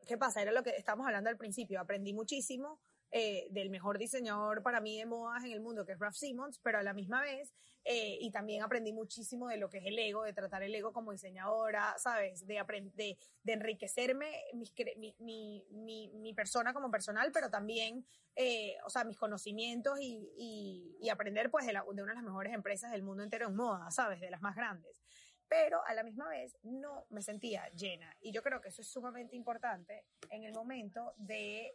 [0.07, 0.41] ¿qué pasa?
[0.41, 1.79] Era lo que estábamos hablando al principio.
[1.79, 5.99] Aprendí muchísimo, eh, del mejor diseñador para mí de modas en el mundo, que es
[5.99, 9.79] Ralph Simmons, pero a la misma vez, eh, y también aprendí muchísimo de lo que
[9.79, 12.47] es el ego, de tratar el ego como diseñadora, ¿sabes?
[12.47, 12.62] De,
[12.94, 14.71] de, de enriquecerme mi,
[15.18, 18.05] mi, mi, mi, persona como personal, pero también,
[18.37, 22.16] eh, o sea, mis conocimientos y, y, y aprender pues de, la, de una de
[22.16, 24.21] las mejores empresas del mundo entero en moda, ¿sabes?
[24.21, 25.01] De las más grandes
[25.49, 28.14] pero a la misma vez no me sentía llena.
[28.21, 31.73] Y yo creo que eso es sumamente importante en el momento de,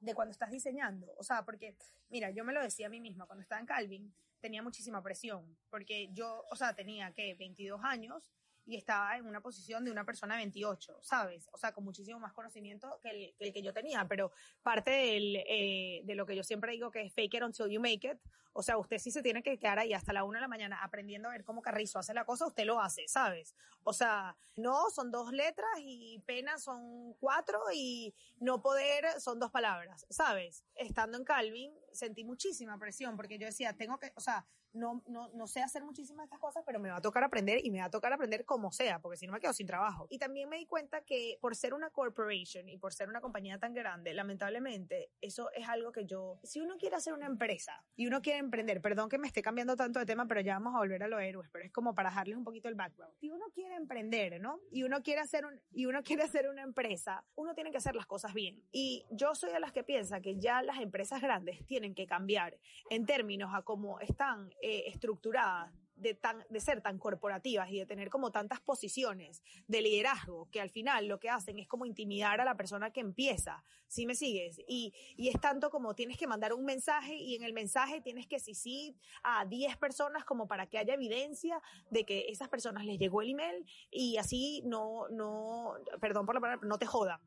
[0.00, 1.12] de cuando estás diseñando.
[1.16, 1.76] O sea, porque,
[2.08, 5.56] mira, yo me lo decía a mí misma, cuando estaba en Calvin, tenía muchísima presión,
[5.68, 8.32] porque yo, o sea, tenía que 22 años
[8.66, 11.48] y estaba en una posición de una persona de 28, ¿sabes?
[11.52, 16.14] O sea, con muchísimo más conocimiento que el que, yo tenía, pero parte eh, de
[16.14, 18.18] lo que yo siempre digo que es fake it until you make it,
[18.52, 20.82] o sea, usted sí se tiene que quedar ahí hasta la una de la mañana
[20.82, 23.54] aprendiendo a ver cómo Carrizo hace la cosa, usted lo hace, ¿sabes?
[23.84, 29.50] O sea, no, son dos letras y pena son cuatro y no poder son dos
[29.50, 30.64] palabras, ¿sabes?
[30.74, 35.28] Estando en Calvin sentí muchísima presión porque yo decía, tengo que, o sea, no, no,
[35.34, 37.80] no sé hacer muchísimas de estas cosas, pero me va a tocar aprender y me
[37.80, 40.06] va a tocar aprender como sea, porque si no me quedo sin trabajo.
[40.10, 43.58] Y también me di cuenta que por ser una corporation y por ser una compañía
[43.58, 48.06] tan grande, lamentablemente, eso es algo que yo, si uno quiere hacer una empresa y
[48.06, 50.78] uno quiere emprender, perdón que me esté cambiando tanto de tema, pero ya vamos a
[50.78, 53.14] volver a los héroes, pero es como para dejarles un poquito el background.
[53.18, 54.60] Si uno quiere emprender, ¿no?
[54.70, 57.94] Y uno quiere hacer un, y uno quiere hacer una empresa, uno tiene que hacer
[57.94, 58.62] las cosas bien.
[58.72, 62.58] Y yo soy de las que piensa que ya las empresas grandes tienen que cambiar
[62.88, 67.86] en términos a cómo están eh, estructuradas de, tan, de ser tan corporativas y de
[67.86, 72.40] tener como tantas posiciones de liderazgo que al final lo que hacen es como intimidar
[72.40, 74.60] a la persona que empieza, ¿sí me sigues?
[74.66, 78.26] Y, y es tanto como tienes que mandar un mensaje y en el mensaje tienes
[78.26, 82.86] que sí, sí a 10 personas como para que haya evidencia de que esas personas
[82.86, 87.20] les llegó el email y así no, no, perdón por la palabra, no te jodan.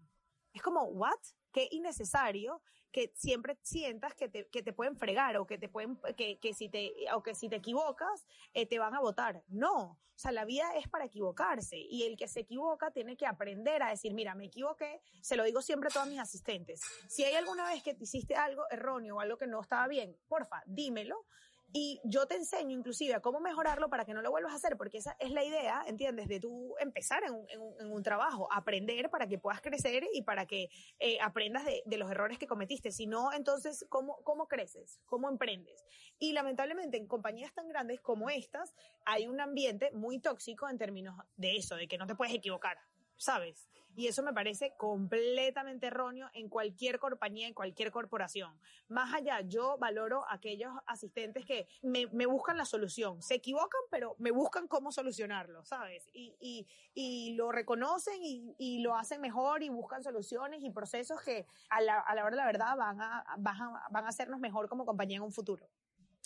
[0.51, 1.19] Es como, ¿what?
[1.51, 2.61] Qué innecesario
[2.93, 6.53] que siempre sientas que te, que te pueden fregar o que te pueden, que, que
[6.53, 9.43] si te, o que si te equivocas, eh, te van a votar.
[9.47, 9.99] No.
[10.15, 13.81] O sea, la vida es para equivocarse y el que se equivoca tiene que aprender
[13.81, 16.81] a decir, mira, me equivoqué, se lo digo siempre a todos mis asistentes.
[17.09, 20.15] Si hay alguna vez que te hiciste algo erróneo o algo que no estaba bien,
[20.27, 21.25] porfa, dímelo
[21.73, 24.77] y yo te enseño inclusive a cómo mejorarlo para que no lo vuelvas a hacer,
[24.77, 26.27] porque esa es la idea, ¿entiendes?
[26.27, 30.69] De tú empezar en un, en trabajo, aprender para que puedas crecer y para que
[30.99, 32.91] eh, aprendas de, de, los errores que cometiste.
[32.91, 34.99] Si no, entonces, ¿cómo, ¿cómo creces?
[35.05, 35.83] ¿Cómo emprendes?
[36.19, 41.15] Y lamentablemente en compañías tan grandes como estas hay un ambiente muy tóxico en términos
[41.37, 42.77] de eso, de que no te puedes equivocar.
[43.17, 43.69] ¿sabes?
[43.95, 48.59] Y eso me parece completamente erróneo en cualquier compañía, en cualquier corporación.
[48.87, 53.21] Más allá, yo valoro a aquellos asistentes que me, me, buscan la solución.
[53.21, 56.09] Se equivocan, pero me buscan cómo solucionarlo, ¿sabes?
[56.13, 61.21] Y, y, y lo reconocen y, y, lo hacen mejor y buscan soluciones y procesos
[61.21, 64.09] que a la, a la hora de la verdad van a, van, a, van a
[64.09, 65.69] hacernos mejor como compañía en un futuro.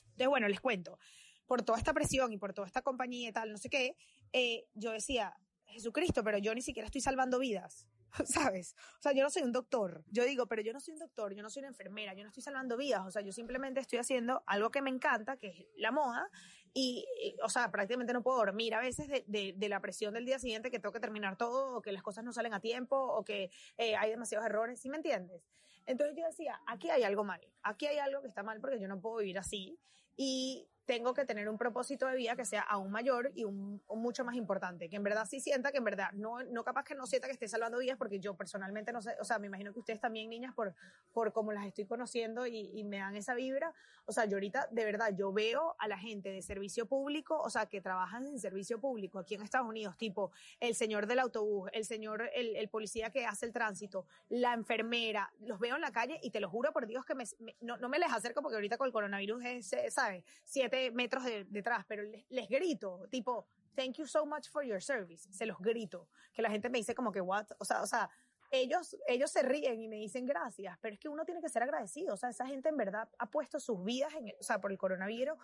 [0.04, 0.98] Entonces, bueno, les cuento.
[1.46, 3.96] Por toda esta presión y por toda esta compañía y tal, no sé qué,
[4.34, 7.86] eh, yo decía, Jesucristo, pero yo ni siquiera estoy salvando vidas.
[8.26, 8.76] ¿Sabes?
[9.00, 10.04] O sea, yo no soy un doctor.
[10.10, 12.30] Yo digo, pero yo no soy un doctor, yo no soy una enfermera, yo no
[12.30, 13.06] estoy salvando vidas.
[13.06, 16.30] O sea, yo simplemente estoy haciendo algo que me encanta, que es la moda.
[16.74, 17.06] Y,
[17.44, 20.80] o sea, prácticamente no puedo dormir a veces de, la presión del día siguiente que
[20.80, 23.96] tengo que terminar todo, o que las cosas no salen a tiempo, o que eh,
[23.96, 24.80] hay demasiados errores.
[24.80, 25.44] ¿Sí me entiendes?
[25.86, 27.42] Entonces yo decía, aquí hay algo mal.
[27.64, 29.80] Aquí hay algo que está mal porque yo no puedo vivir así.
[30.16, 34.02] Y tengo que tener un propósito de vida que sea aún mayor y un, un,
[34.02, 36.96] mucho más importante, que en verdad sí sienta que en verdad, no, no capaz que
[36.96, 39.74] no sienta que esté salvando vidas, porque yo personalmente no sé, o sea, me imagino
[39.74, 40.74] que ustedes también, niñas, por,
[41.12, 43.74] por cómo las estoy conociendo y, y me dan esa vibra,
[44.06, 47.50] o sea, yo ahorita, de verdad, yo veo a la gente de servicio público, o
[47.50, 51.70] sea, que trabajan en servicio público aquí en Estados Unidos, tipo el señor del autobús,
[51.74, 55.92] el señor, el, el policía que hace el tránsito, la enfermera, los veo en la
[55.92, 58.42] calle y te lo juro por Dios que me, me, no, no me les acerco
[58.42, 60.24] porque ahorita con el coronavirus es, ¿sabes?
[60.46, 64.82] Siete metros de, detrás, pero les, les, grito, tipo, thank you so much for your
[64.82, 65.28] service.
[65.32, 66.08] Se los grito.
[66.34, 67.48] Que la gente me dice como que, what?
[67.60, 68.10] O sea, o sea,
[68.52, 71.64] ellos, ellos se ríen y me dicen gracias, pero es que uno tiene que ser
[71.64, 72.14] agradecido.
[72.14, 74.78] O sea, esa gente en verdad ha puesto sus vidas, en, o sea, por el
[74.78, 75.38] coronavirus,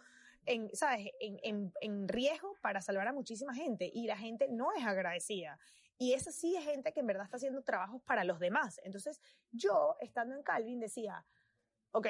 [0.46, 1.10] en, ¿sabes?
[1.19, 5.60] En, en, en riesgo para salvar a muchísima gente y la gente no es agradecida.
[5.98, 8.80] Y esa sí es gente que en verdad está haciendo trabajos para los demás.
[8.84, 11.26] Entonces, yo, estando en Calvin, decía,
[11.91, 12.08] ok,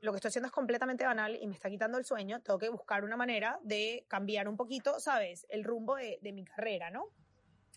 [0.00, 2.68] lo que estoy haciendo es completamente banal y me está quitando el sueño, tengo que
[2.68, 5.46] buscar una manera de cambiar un poquito, ¿sabes?
[5.48, 7.06] El rumbo de, de mi carrera, ¿no?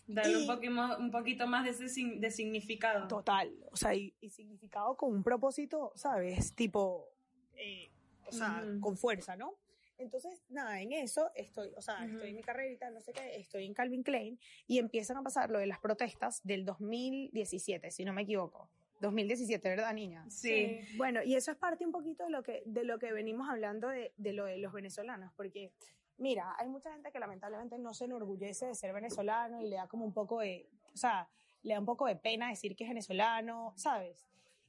[0.06, 3.06] Darle y, un, poquito, un poquito más de, ese, de significado.
[3.08, 6.54] Total, o sea, y, y, significado con un propósito, ¿sabes?
[6.54, 7.08] Tipo,
[7.56, 7.90] eh,
[8.26, 8.80] o sea, uh -huh.
[8.80, 9.54] con fuerza, ¿no?
[9.98, 12.14] Entonces, nada, en eso estoy, o sea, uh -huh.
[12.14, 15.16] estoy en mi carrera y tal, no sé qué, estoy en Calvin Klein y empiezan
[15.16, 18.68] a pasar lo de las protestas del 2017, si no me equivoco.
[19.02, 20.24] 2017, ¿verdad, niña?
[20.30, 20.80] Sí.
[20.82, 20.96] sí.
[20.96, 23.88] Bueno, y eso es parte un poquito de lo que, de lo que venimos hablando
[23.88, 25.72] de, de lo de los venezolanos, porque,
[26.16, 29.86] mira, hay mucha gente que lamentablemente no se enorgullece de ser venezolano y le da
[29.88, 31.28] como un poco de, o sea,
[31.62, 34.26] le da un poco de pena decir que es venezolano, ¿sabes?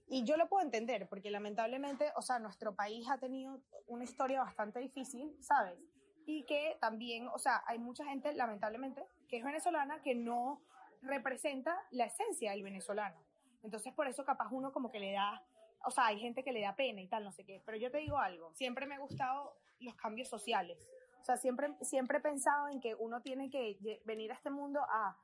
[0.08, 4.42] Y yo lo puedo entender, porque lamentablemente, o sea, nuestro país ha tenido una historia
[4.42, 5.80] bastante difícil, ¿sabes?
[6.26, 10.62] Y que también, o sea, hay mucha gente, lamentablemente, que es venezolana que no
[11.02, 13.18] representa la esencia del venezolano.
[13.64, 15.42] Entonces, por eso capaz uno como que le da,
[15.86, 17.62] o sea, hay gente que le da pena y tal, no sé qué.
[17.66, 20.88] Pero yo te digo algo, siempre me han gustado los cambios sociales.
[21.22, 24.82] O sea, siempre, siempre he pensado en que uno tiene que venir a este mundo
[24.82, 25.18] a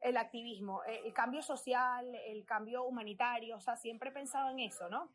[0.00, 4.88] el activismo, el cambio social, el cambio humanitario, o sea, siempre he pensado en eso,
[4.90, 5.10] ¿no?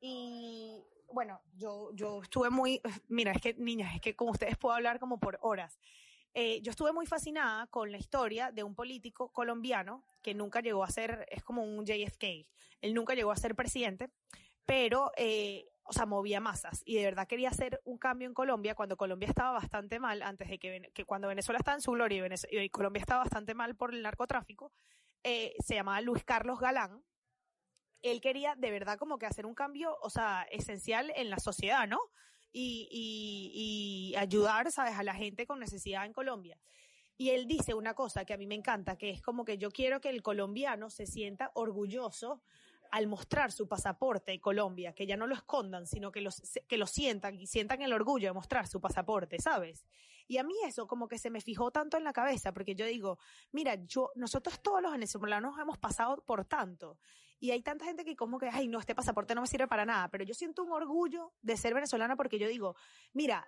[0.00, 4.74] Y bueno, yo, yo estuve muy, mira, es que niñas, es que con ustedes puedo
[4.74, 5.78] hablar como por horas.
[6.34, 10.82] Eh, yo estuve muy fascinada con la historia de un político colombiano que nunca llegó
[10.82, 12.24] a ser, es como un JFK,
[12.80, 14.10] él nunca llegó a ser presidente,
[14.64, 18.74] pero eh, o sea, movía masas y de verdad quería hacer un cambio en Colombia
[18.74, 22.26] cuando Colombia estaba bastante mal, antes de que, que cuando Venezuela estaba en su gloria
[22.50, 24.72] y, Colombia estaba bastante mal por el narcotráfico,
[25.22, 27.04] eh, se llamaba Luis Carlos Galán.
[28.00, 31.86] Él quería de verdad como que hacer un cambio, o sea, esencial en la sociedad,
[31.86, 32.00] ¿no?
[32.52, 36.58] Y, ayudar, ¿sabes?, a la gente con necesidad en Colombia.
[37.16, 39.70] Y él dice una cosa que a mí me encanta, que es como que yo
[39.70, 42.42] quiero que el colombiano se sienta orgulloso
[42.90, 46.76] al mostrar su pasaporte en Colombia, que ya no lo escondan, sino que, los, que
[46.76, 49.86] lo sientan y sientan el orgullo de mostrar su pasaporte, ¿sabes?
[50.28, 52.84] Y a mí eso como que se me fijó tanto en la cabeza, porque yo
[52.84, 53.18] digo,
[53.50, 56.98] mira, yo, nosotros todos los venezolanos hemos pasado por tanto.
[57.42, 59.84] Y hay tanta gente que como que, ay, no, este pasaporte no me sirve para
[59.84, 62.76] nada, pero yo siento un orgullo de ser venezolana porque yo digo,
[63.14, 63.44] mira,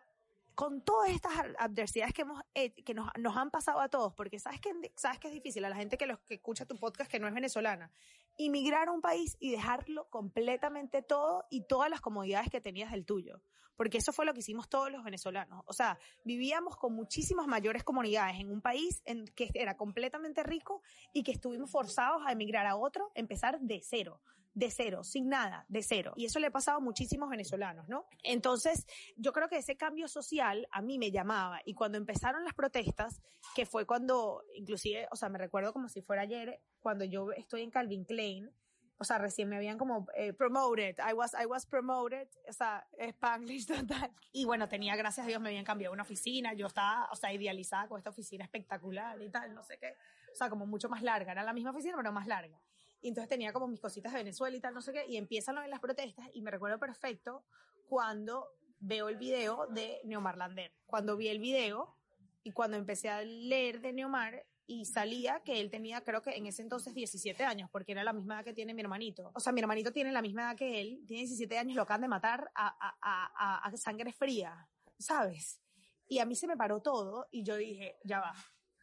[0.57, 4.61] con todas estas adversidades que hemos que nos, nos, han pasado a todos, porque sabes
[4.61, 7.21] que sabes que es difícil a la gente que los que escucha tu podcast que
[7.21, 7.93] no es venezolana,
[8.37, 13.05] inmigrar a un país y dejarlo completamente todo y todas las comodidades que tenías del
[13.05, 13.41] tuyo,
[13.77, 17.85] porque eso fue lo que hicimos todos los venezolanos, o sea, vivíamos con muchísimas mayores
[17.85, 19.03] comunidades en un país
[19.35, 24.21] que era completamente rico y que estuvimos forzados a emigrar a otro, empezar de cero
[24.55, 26.13] de cero, sin nada, de cero.
[26.17, 28.07] Y eso le ha pasado a muchísimos venezolanos, ¿no?
[28.23, 28.87] Entonces,
[29.17, 31.61] yo creo que ese cambio social a mí me llamaba.
[31.65, 33.21] Y cuando empezaron las protestas,
[33.55, 37.63] que fue cuando, inclusive, o sea, me recuerdo como si fuera ayer, cuando yo estoy
[37.63, 38.51] en Calvin Klein,
[38.97, 42.87] o sea, recién me habían como eh, promoted, I was, I was promoted, o sea,
[42.97, 44.11] Spanglish total.
[44.33, 47.33] Y bueno, tenía, gracias a Dios, me habían cambiado una oficina, yo estaba, o sea,
[47.33, 49.97] idealizada con esta oficina espectacular y tal, no sé qué,
[50.33, 52.61] o sea, como mucho más larga, era la misma oficina, pero más larga.
[53.05, 55.57] Y entonces tenía como mis cositas de Venezuela y tal, no sé qué, y empiezan
[55.69, 57.45] las protestas y me recuerdo perfecto
[57.87, 58.49] cuando
[58.81, 60.73] veo el video de Neomar Lander.
[60.87, 61.99] Cuando vi el video
[62.43, 66.47] y cuando empecé a leer de Neomar y salía que él tenía, creo que en
[66.47, 69.31] ese entonces 17 años, porque era la misma edad que tiene mi hermanito.
[69.35, 72.01] O sea, mi hermanito tiene la misma edad que él, tiene 17 años, lo acaban
[72.01, 74.67] de matar a, a, a, a sangre fría,
[74.99, 75.61] ¿sabes?
[76.09, 78.33] Y a mí se me paró todo y yo dije, ya va,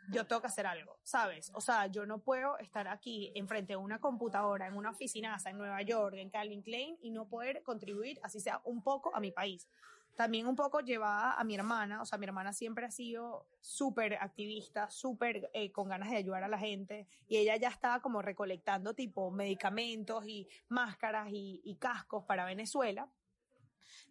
[0.10, 1.52] yo tengo que hacer algo, ¿sabes?
[1.54, 5.58] O sea, yo no puedo estar aquí enfrente de una computadora, en una oficinaza en
[5.58, 9.32] Nueva York, en Calvin Klein, y no poder contribuir, así sea un poco, a mi
[9.32, 9.68] país.
[10.16, 14.16] También un poco llevada a mi hermana, o sea, mi hermana siempre ha sido súper
[14.16, 18.22] activista, súper eh, con ganas de ayudar a la gente, y ella ya estaba como
[18.22, 23.08] recolectando tipo medicamentos y máscaras y, y cascos para Venezuela.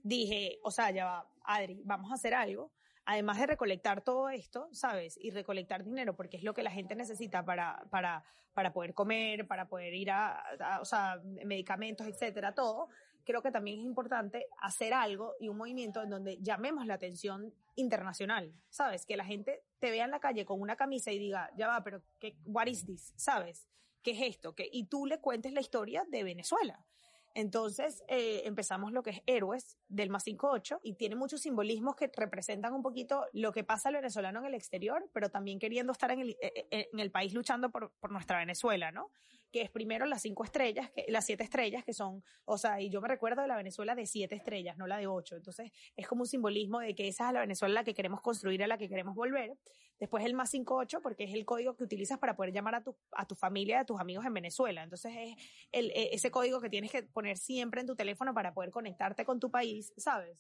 [0.03, 2.73] Dije, o sea, ya va, Adri, vamos a hacer algo
[3.11, 5.19] además de recolectar todo esto, ¿sabes?
[5.21, 8.23] Y recolectar dinero, porque es lo que la gente necesita para, para,
[8.55, 12.89] para poder comer, para poder ir a, o sea, medicamentos, etcétera, todo.
[13.25, 17.53] Creo que también es importante hacer algo y un movimiento en donde llamemos la atención
[17.75, 19.05] internacional, ¿sabes?
[19.05, 21.83] Que la gente te vea en la calle con una camisa y diga, ya va,
[21.83, 23.13] pero ¿qué, what is?
[23.17, 23.67] ¿Sabes?
[24.05, 24.55] ¿Qué es esto?
[24.55, 26.87] Que, y tú le cuentes la historia de Venezuela.
[27.35, 32.11] Entonces eh, empezamos lo que es Héroes del más 58 y tiene muchos simbolismos que
[32.15, 36.11] representan un poquito lo que pasa al venezolano en el exterior, pero también queriendo estar
[36.11, 39.11] en el, eh, eh, en el país luchando por, por nuestra Venezuela, ¿no?
[39.51, 42.91] Que es primero las cinco estrellas, que, las siete estrellas que son, o sea, y
[42.91, 45.37] yo me recuerdo de la Venezuela de siete estrellas, no la de ocho.
[45.37, 48.63] Entonces es como un simbolismo de que esa es la Venezuela la que queremos construir,
[48.63, 49.57] a la que queremos volver.
[49.99, 52.97] Después el más 58 porque es el código que utilizas para poder llamar a tu,
[53.13, 54.83] a tu familia, a tus amigos en Venezuela.
[54.83, 55.37] Entonces es
[55.73, 59.25] el, e, ese código que tienes que poner siempre en tu teléfono para poder conectarte
[59.25, 60.39] con tu país, ¿sabes?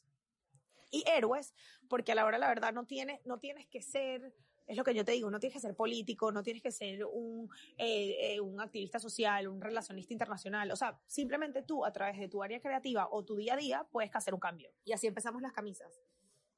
[0.91, 1.55] Y héroes,
[1.89, 4.35] porque a la hora la verdad no tienes, no tienes que ser
[4.71, 7.05] es lo que yo te digo, no tienes que ser político, no tienes que ser
[7.05, 12.21] un, eh, eh, un activista social, un relacionista internacional, o sea, simplemente tú a través
[12.21, 14.71] de tu área creativa o tu día a día puedes hacer un cambio.
[14.85, 16.01] Y así empezamos las camisas.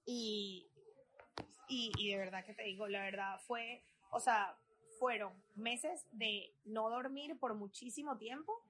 [0.05, 0.70] Y,
[1.68, 4.59] y, y de verdad que te digo, la verdad fue, o sea,
[4.98, 8.62] fueron meses de no dormir por muchísimo tiempo,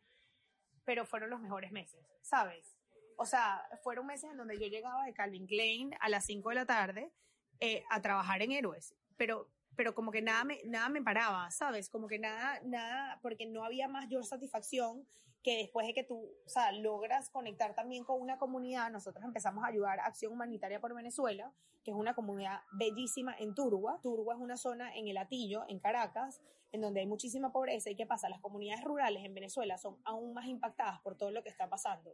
[0.85, 2.77] pero fueron los mejores meses, ¿sabes?
[3.17, 6.55] O sea, fueron meses en donde yo llegaba de Calvin Klein a las 5 de
[6.55, 7.11] la tarde
[7.59, 11.89] eh, a trabajar en Héroes pero, pero como que nada me, nada me paraba, ¿sabes?
[11.89, 15.07] Como que nada, nada, porque no había mayor satisfacción
[15.43, 19.65] que después de que tú, o sea, logras conectar también con una comunidad, nosotros empezamos
[19.65, 23.99] a ayudar a Acción Humanitaria por Venezuela, que es una comunidad bellísima en Turgua.
[24.03, 27.91] Turgua es una zona en el Atillo, en Caracas, en donde hay muchísima pobreza.
[27.91, 28.29] ¿Y qué pasa?
[28.29, 32.13] Las comunidades rurales en Venezuela son aún más impactadas por todo lo que está pasando.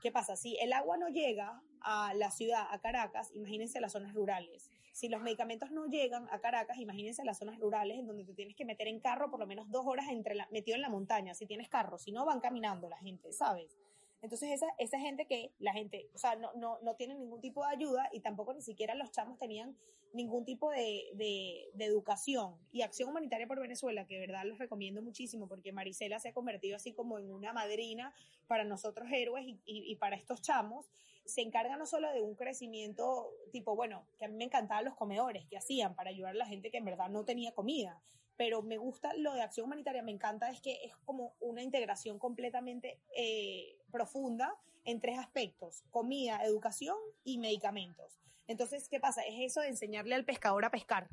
[0.00, 0.36] ¿Qué pasa?
[0.36, 4.70] Si el agua no llega a la ciudad, a Caracas, imagínense las zonas rurales.
[4.92, 8.54] Si los medicamentos no llegan a Caracas, imagínense las zonas rurales en donde te tienes
[8.54, 10.06] que meter en carro por lo menos dos horas
[10.50, 13.76] metido en la montaña, si tienes carro, si no van caminando la gente, ¿sabes?
[14.22, 17.64] Entonces esa, esa gente que la gente, o sea, no, no, no tiene ningún tipo
[17.64, 19.76] de ayuda y tampoco ni siquiera los chamos tenían
[20.12, 22.56] ningún tipo de, de, educación.
[22.72, 26.32] Y Acción Humanitaria por Venezuela, que de verdad les recomiendo muchísimo porque Marisela se ha
[26.32, 28.14] convertido así como en una madrina
[28.46, 30.90] para nosotros héroes y, y, y para estos chamos,
[31.24, 34.94] se encarga no solo de un crecimiento tipo, bueno, que a mí me encantaban los
[34.94, 38.00] comedores que hacían para ayudar a la gente que en verdad no tenía comida,
[38.38, 42.18] pero me gusta lo de acción humanitaria, me encanta es que es como una integración
[42.18, 48.18] completamente eh, profunda en tres aspectos, comida, educación y medicamentos.
[48.48, 49.22] Entonces, ¿qué pasa?
[49.22, 51.08] Es eso de enseñarle al pescador a pescar,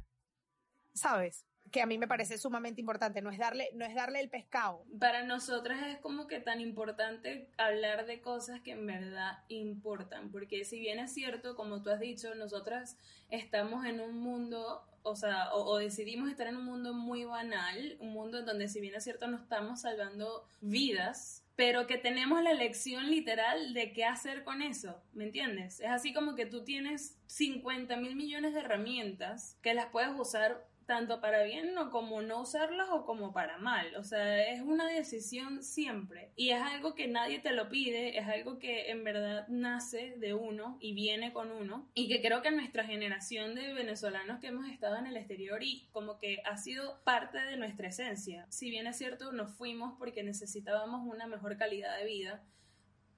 [0.94, 1.46] ¿sabes?
[1.72, 4.86] que a mí me parece sumamente importante, no es darle, no es darle el pescado.
[5.00, 10.64] Para nosotras es como que tan importante hablar de cosas que en verdad importan, porque
[10.64, 12.98] si bien es cierto, como tú has dicho, nosotras
[13.30, 17.98] estamos en un mundo, o sea, o, o decidimos estar en un mundo muy banal,
[18.00, 22.44] un mundo en donde si bien es cierto no estamos salvando vidas, pero que tenemos
[22.44, 25.80] la lección literal de qué hacer con eso, ¿me entiendes?
[25.80, 30.68] Es así como que tú tienes 50 mil millones de herramientas que las puedes usar
[30.86, 33.96] tanto para bien o como no usarlas o como para mal.
[33.96, 36.32] O sea, es una decisión siempre.
[36.36, 40.34] Y es algo que nadie te lo pide, es algo que en verdad nace de
[40.34, 41.90] uno y viene con uno.
[41.94, 45.88] Y que creo que nuestra generación de venezolanos que hemos estado en el exterior y
[45.92, 48.46] como que ha sido parte de nuestra esencia.
[48.50, 52.44] Si bien es cierto, nos fuimos porque necesitábamos una mejor calidad de vida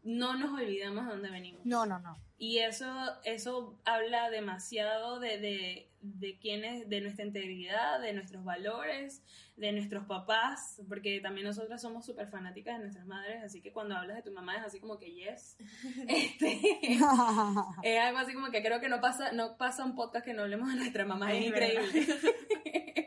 [0.03, 1.65] no nos olvidamos de dónde venimos.
[1.65, 2.17] No, no, no.
[2.39, 2.87] Y eso,
[3.23, 9.23] eso habla demasiado de, de, de quiénes, de nuestra integridad, de nuestros valores,
[9.55, 13.95] de nuestros papás, porque también nosotras somos súper fanáticas de nuestras madres, así que cuando
[13.95, 15.57] hablas de tu mamá es así como que yes.
[16.07, 16.61] Este,
[17.83, 20.43] es algo así como que creo que no pasa, no pasa un podcast que no
[20.43, 22.07] hablemos de nuestra mamá, es, es increíble.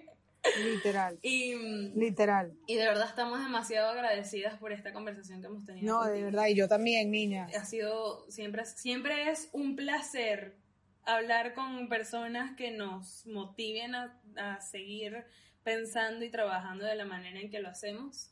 [0.65, 1.19] Literal.
[1.23, 1.55] Y,
[1.95, 2.53] Literal.
[2.67, 5.87] Y de verdad estamos demasiado agradecidas por esta conversación que hemos tenido.
[5.87, 6.17] No, contigo.
[6.17, 7.49] de verdad, y yo también, niña.
[7.59, 10.57] Ha sido, siempre, siempre es un placer
[11.05, 15.25] hablar con personas que nos motiven a, a seguir
[15.63, 18.31] pensando y trabajando de la manera en que lo hacemos.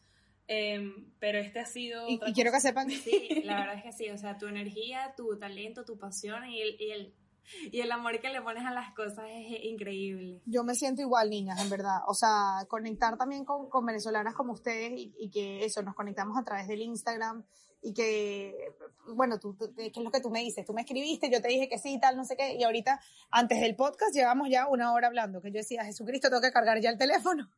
[0.50, 0.80] Eh,
[1.18, 2.08] pero este ha sido...
[2.08, 5.12] Y, y quiero que sepan sí, la verdad es que sí, o sea, tu energía,
[5.14, 7.14] tu talento, tu pasión y el, y el
[7.72, 10.40] y el amor que le pones a las cosas es increíble.
[10.46, 11.98] Yo me siento igual, niñas, en verdad.
[12.06, 16.36] O sea, conectar también con, con venezolanas como ustedes y, y, que eso, nos conectamos
[16.38, 17.44] a través del Instagram
[17.80, 18.54] y que,
[19.14, 20.64] bueno, tú, tú, ¿qué es lo que tú me dices?
[20.66, 23.60] Tú me escribiste, yo te dije que sí, tal, no sé qué, y ahorita, antes
[23.60, 26.90] del podcast, llevamos ya una hora hablando, que yo decía, Jesucristo, tengo que cargar ya
[26.90, 27.48] el teléfono.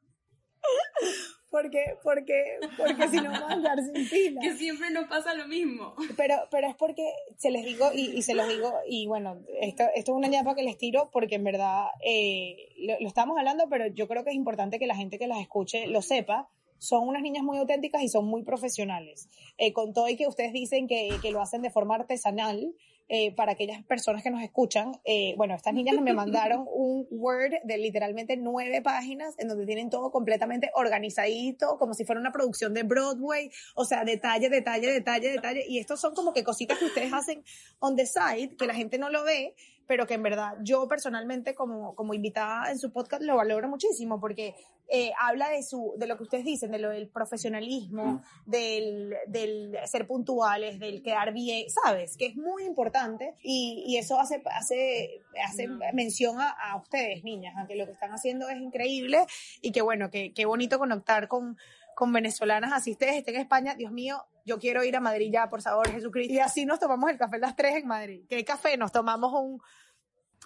[1.51, 4.41] porque, porque, porque si no van a andar sin pila.
[4.41, 5.95] Que siempre nos pasa lo mismo.
[6.17, 9.85] Pero, pero es porque se les digo, y, y se los digo, y bueno, esto,
[9.95, 13.69] esto es una ñapa que les tiro porque en verdad eh, lo, lo estamos hablando,
[13.69, 16.49] pero yo creo que es importante que la gente que las escuche lo sepa.
[16.79, 19.29] Son unas niñas muy auténticas y son muy profesionales.
[19.59, 22.75] Eh, con todo y que ustedes dicen que, que lo hacen de forma artesanal,
[23.13, 27.55] eh, para aquellas personas que nos escuchan, eh, bueno, estas niñas me mandaron un Word
[27.65, 32.73] de literalmente nueve páginas en donde tienen todo completamente organizadito, como si fuera una producción
[32.73, 36.85] de Broadway, o sea, detalle, detalle, detalle, detalle, y estos son como que cositas que
[36.85, 37.43] ustedes hacen
[37.81, 39.57] on the side, que la gente no lo ve,
[39.91, 44.21] pero que en verdad yo personalmente como, como invitada en su podcast lo valoro muchísimo
[44.21, 44.55] porque
[44.89, 49.77] eh, habla de, su, de lo que ustedes dicen, de lo del profesionalismo, del, del
[49.87, 52.17] ser puntuales, del quedar bien, ¿sabes?
[52.17, 55.81] Que es muy importante y, y eso hace, hace, hace no.
[55.93, 59.27] mención a, a, ustedes, niñas, a que lo que están haciendo es increíble
[59.61, 61.57] y que bueno, que, que bonito conectar con,
[61.97, 65.49] con venezolanas, así ustedes estén en España, Dios mío, yo quiero ir a Madrid ya,
[65.49, 66.33] por favor, Jesucristo.
[66.33, 68.25] Y así nos tomamos el café las tres en Madrid.
[68.29, 68.77] ¿Qué café?
[68.77, 69.63] Nos tomamos un,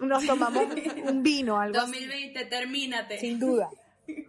[0.06, 0.62] nos tomamos
[1.08, 2.48] un vino, algo 2020, así.
[2.50, 3.18] termínate.
[3.18, 3.70] Sin duda.
[4.06, 4.26] Sí.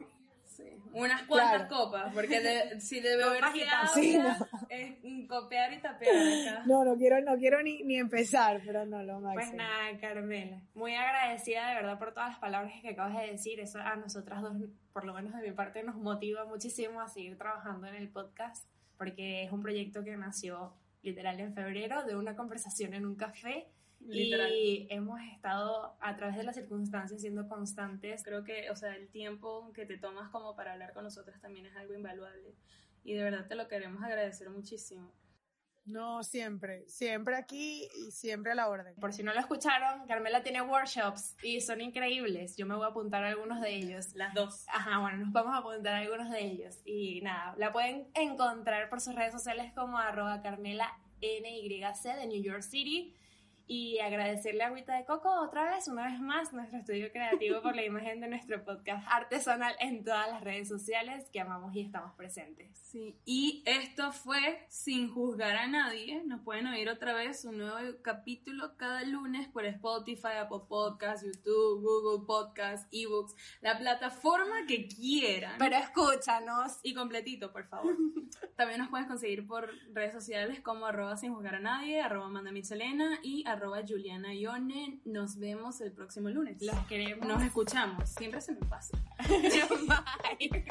[0.93, 1.75] Unas cuantas claro.
[1.75, 4.29] copas, porque de, si de beber que sí, no.
[4.69, 6.63] es copiar y tapear acá.
[6.65, 9.33] No, no quiero, no quiero ni, ni empezar, pero no, lo máximo.
[9.33, 13.59] Pues nada, Carmela, muy agradecida de verdad por todas las palabras que acabas de decir.
[13.59, 14.53] Eso a nosotras dos,
[14.93, 18.65] por lo menos de mi parte, nos motiva muchísimo a seguir trabajando en el podcast,
[18.97, 20.73] porque es un proyecto que nació
[21.03, 23.67] literal en febrero de una conversación en un café
[24.07, 24.51] Literal.
[24.53, 28.23] Y hemos estado a través de las circunstancias siendo constantes.
[28.23, 31.65] Creo que, o sea, el tiempo que te tomas como para hablar con nosotros también
[31.65, 32.53] es algo invaluable.
[33.03, 35.11] Y de verdad te lo queremos agradecer muchísimo.
[35.85, 38.95] No, siempre, siempre aquí y siempre a la orden.
[38.95, 42.57] Por si no lo escucharon, Carmela tiene workshops y son increíbles.
[42.57, 44.15] Yo me voy a apuntar a algunos de ellos.
[44.15, 44.65] Las dos.
[44.67, 46.79] Ajá, bueno, nos vamos a apuntar a algunos de ellos.
[46.85, 52.41] Y nada, la pueden encontrar por sus redes sociales como arroba carmela NYC de New
[52.41, 53.15] York City
[53.67, 57.75] Y agradecerle a Agüita de Coco otra vez, una vez más, nuestro estudio creativo por
[57.75, 62.13] la imagen de nuestro podcast artesanal en todas las redes sociales que amamos y estamos
[62.15, 62.77] presentes.
[62.77, 66.23] Sí, y esto fue Sin Juzgar a Nadie.
[66.25, 71.81] Nos pueden oír otra vez un nuevo capítulo cada lunes por Spotify, Apple Podcasts, YouTube,
[71.81, 75.55] Google Podcasts, eBooks, la plataforma que quieran.
[75.57, 76.79] Pero escúchanos.
[76.83, 77.95] Y completito, por favor.
[78.55, 82.51] También nos puedes conseguir por redes sociales como arroba sin juzgar a nadie, arroba Amanda
[82.51, 84.99] Michelena y arroba Juliana Ione.
[85.05, 86.61] Nos vemos el próximo lunes.
[86.61, 87.27] Los queremos.
[87.27, 88.09] Nos escuchamos.
[88.09, 88.97] Siempre se me pasa.
[89.27, 90.65] Bye.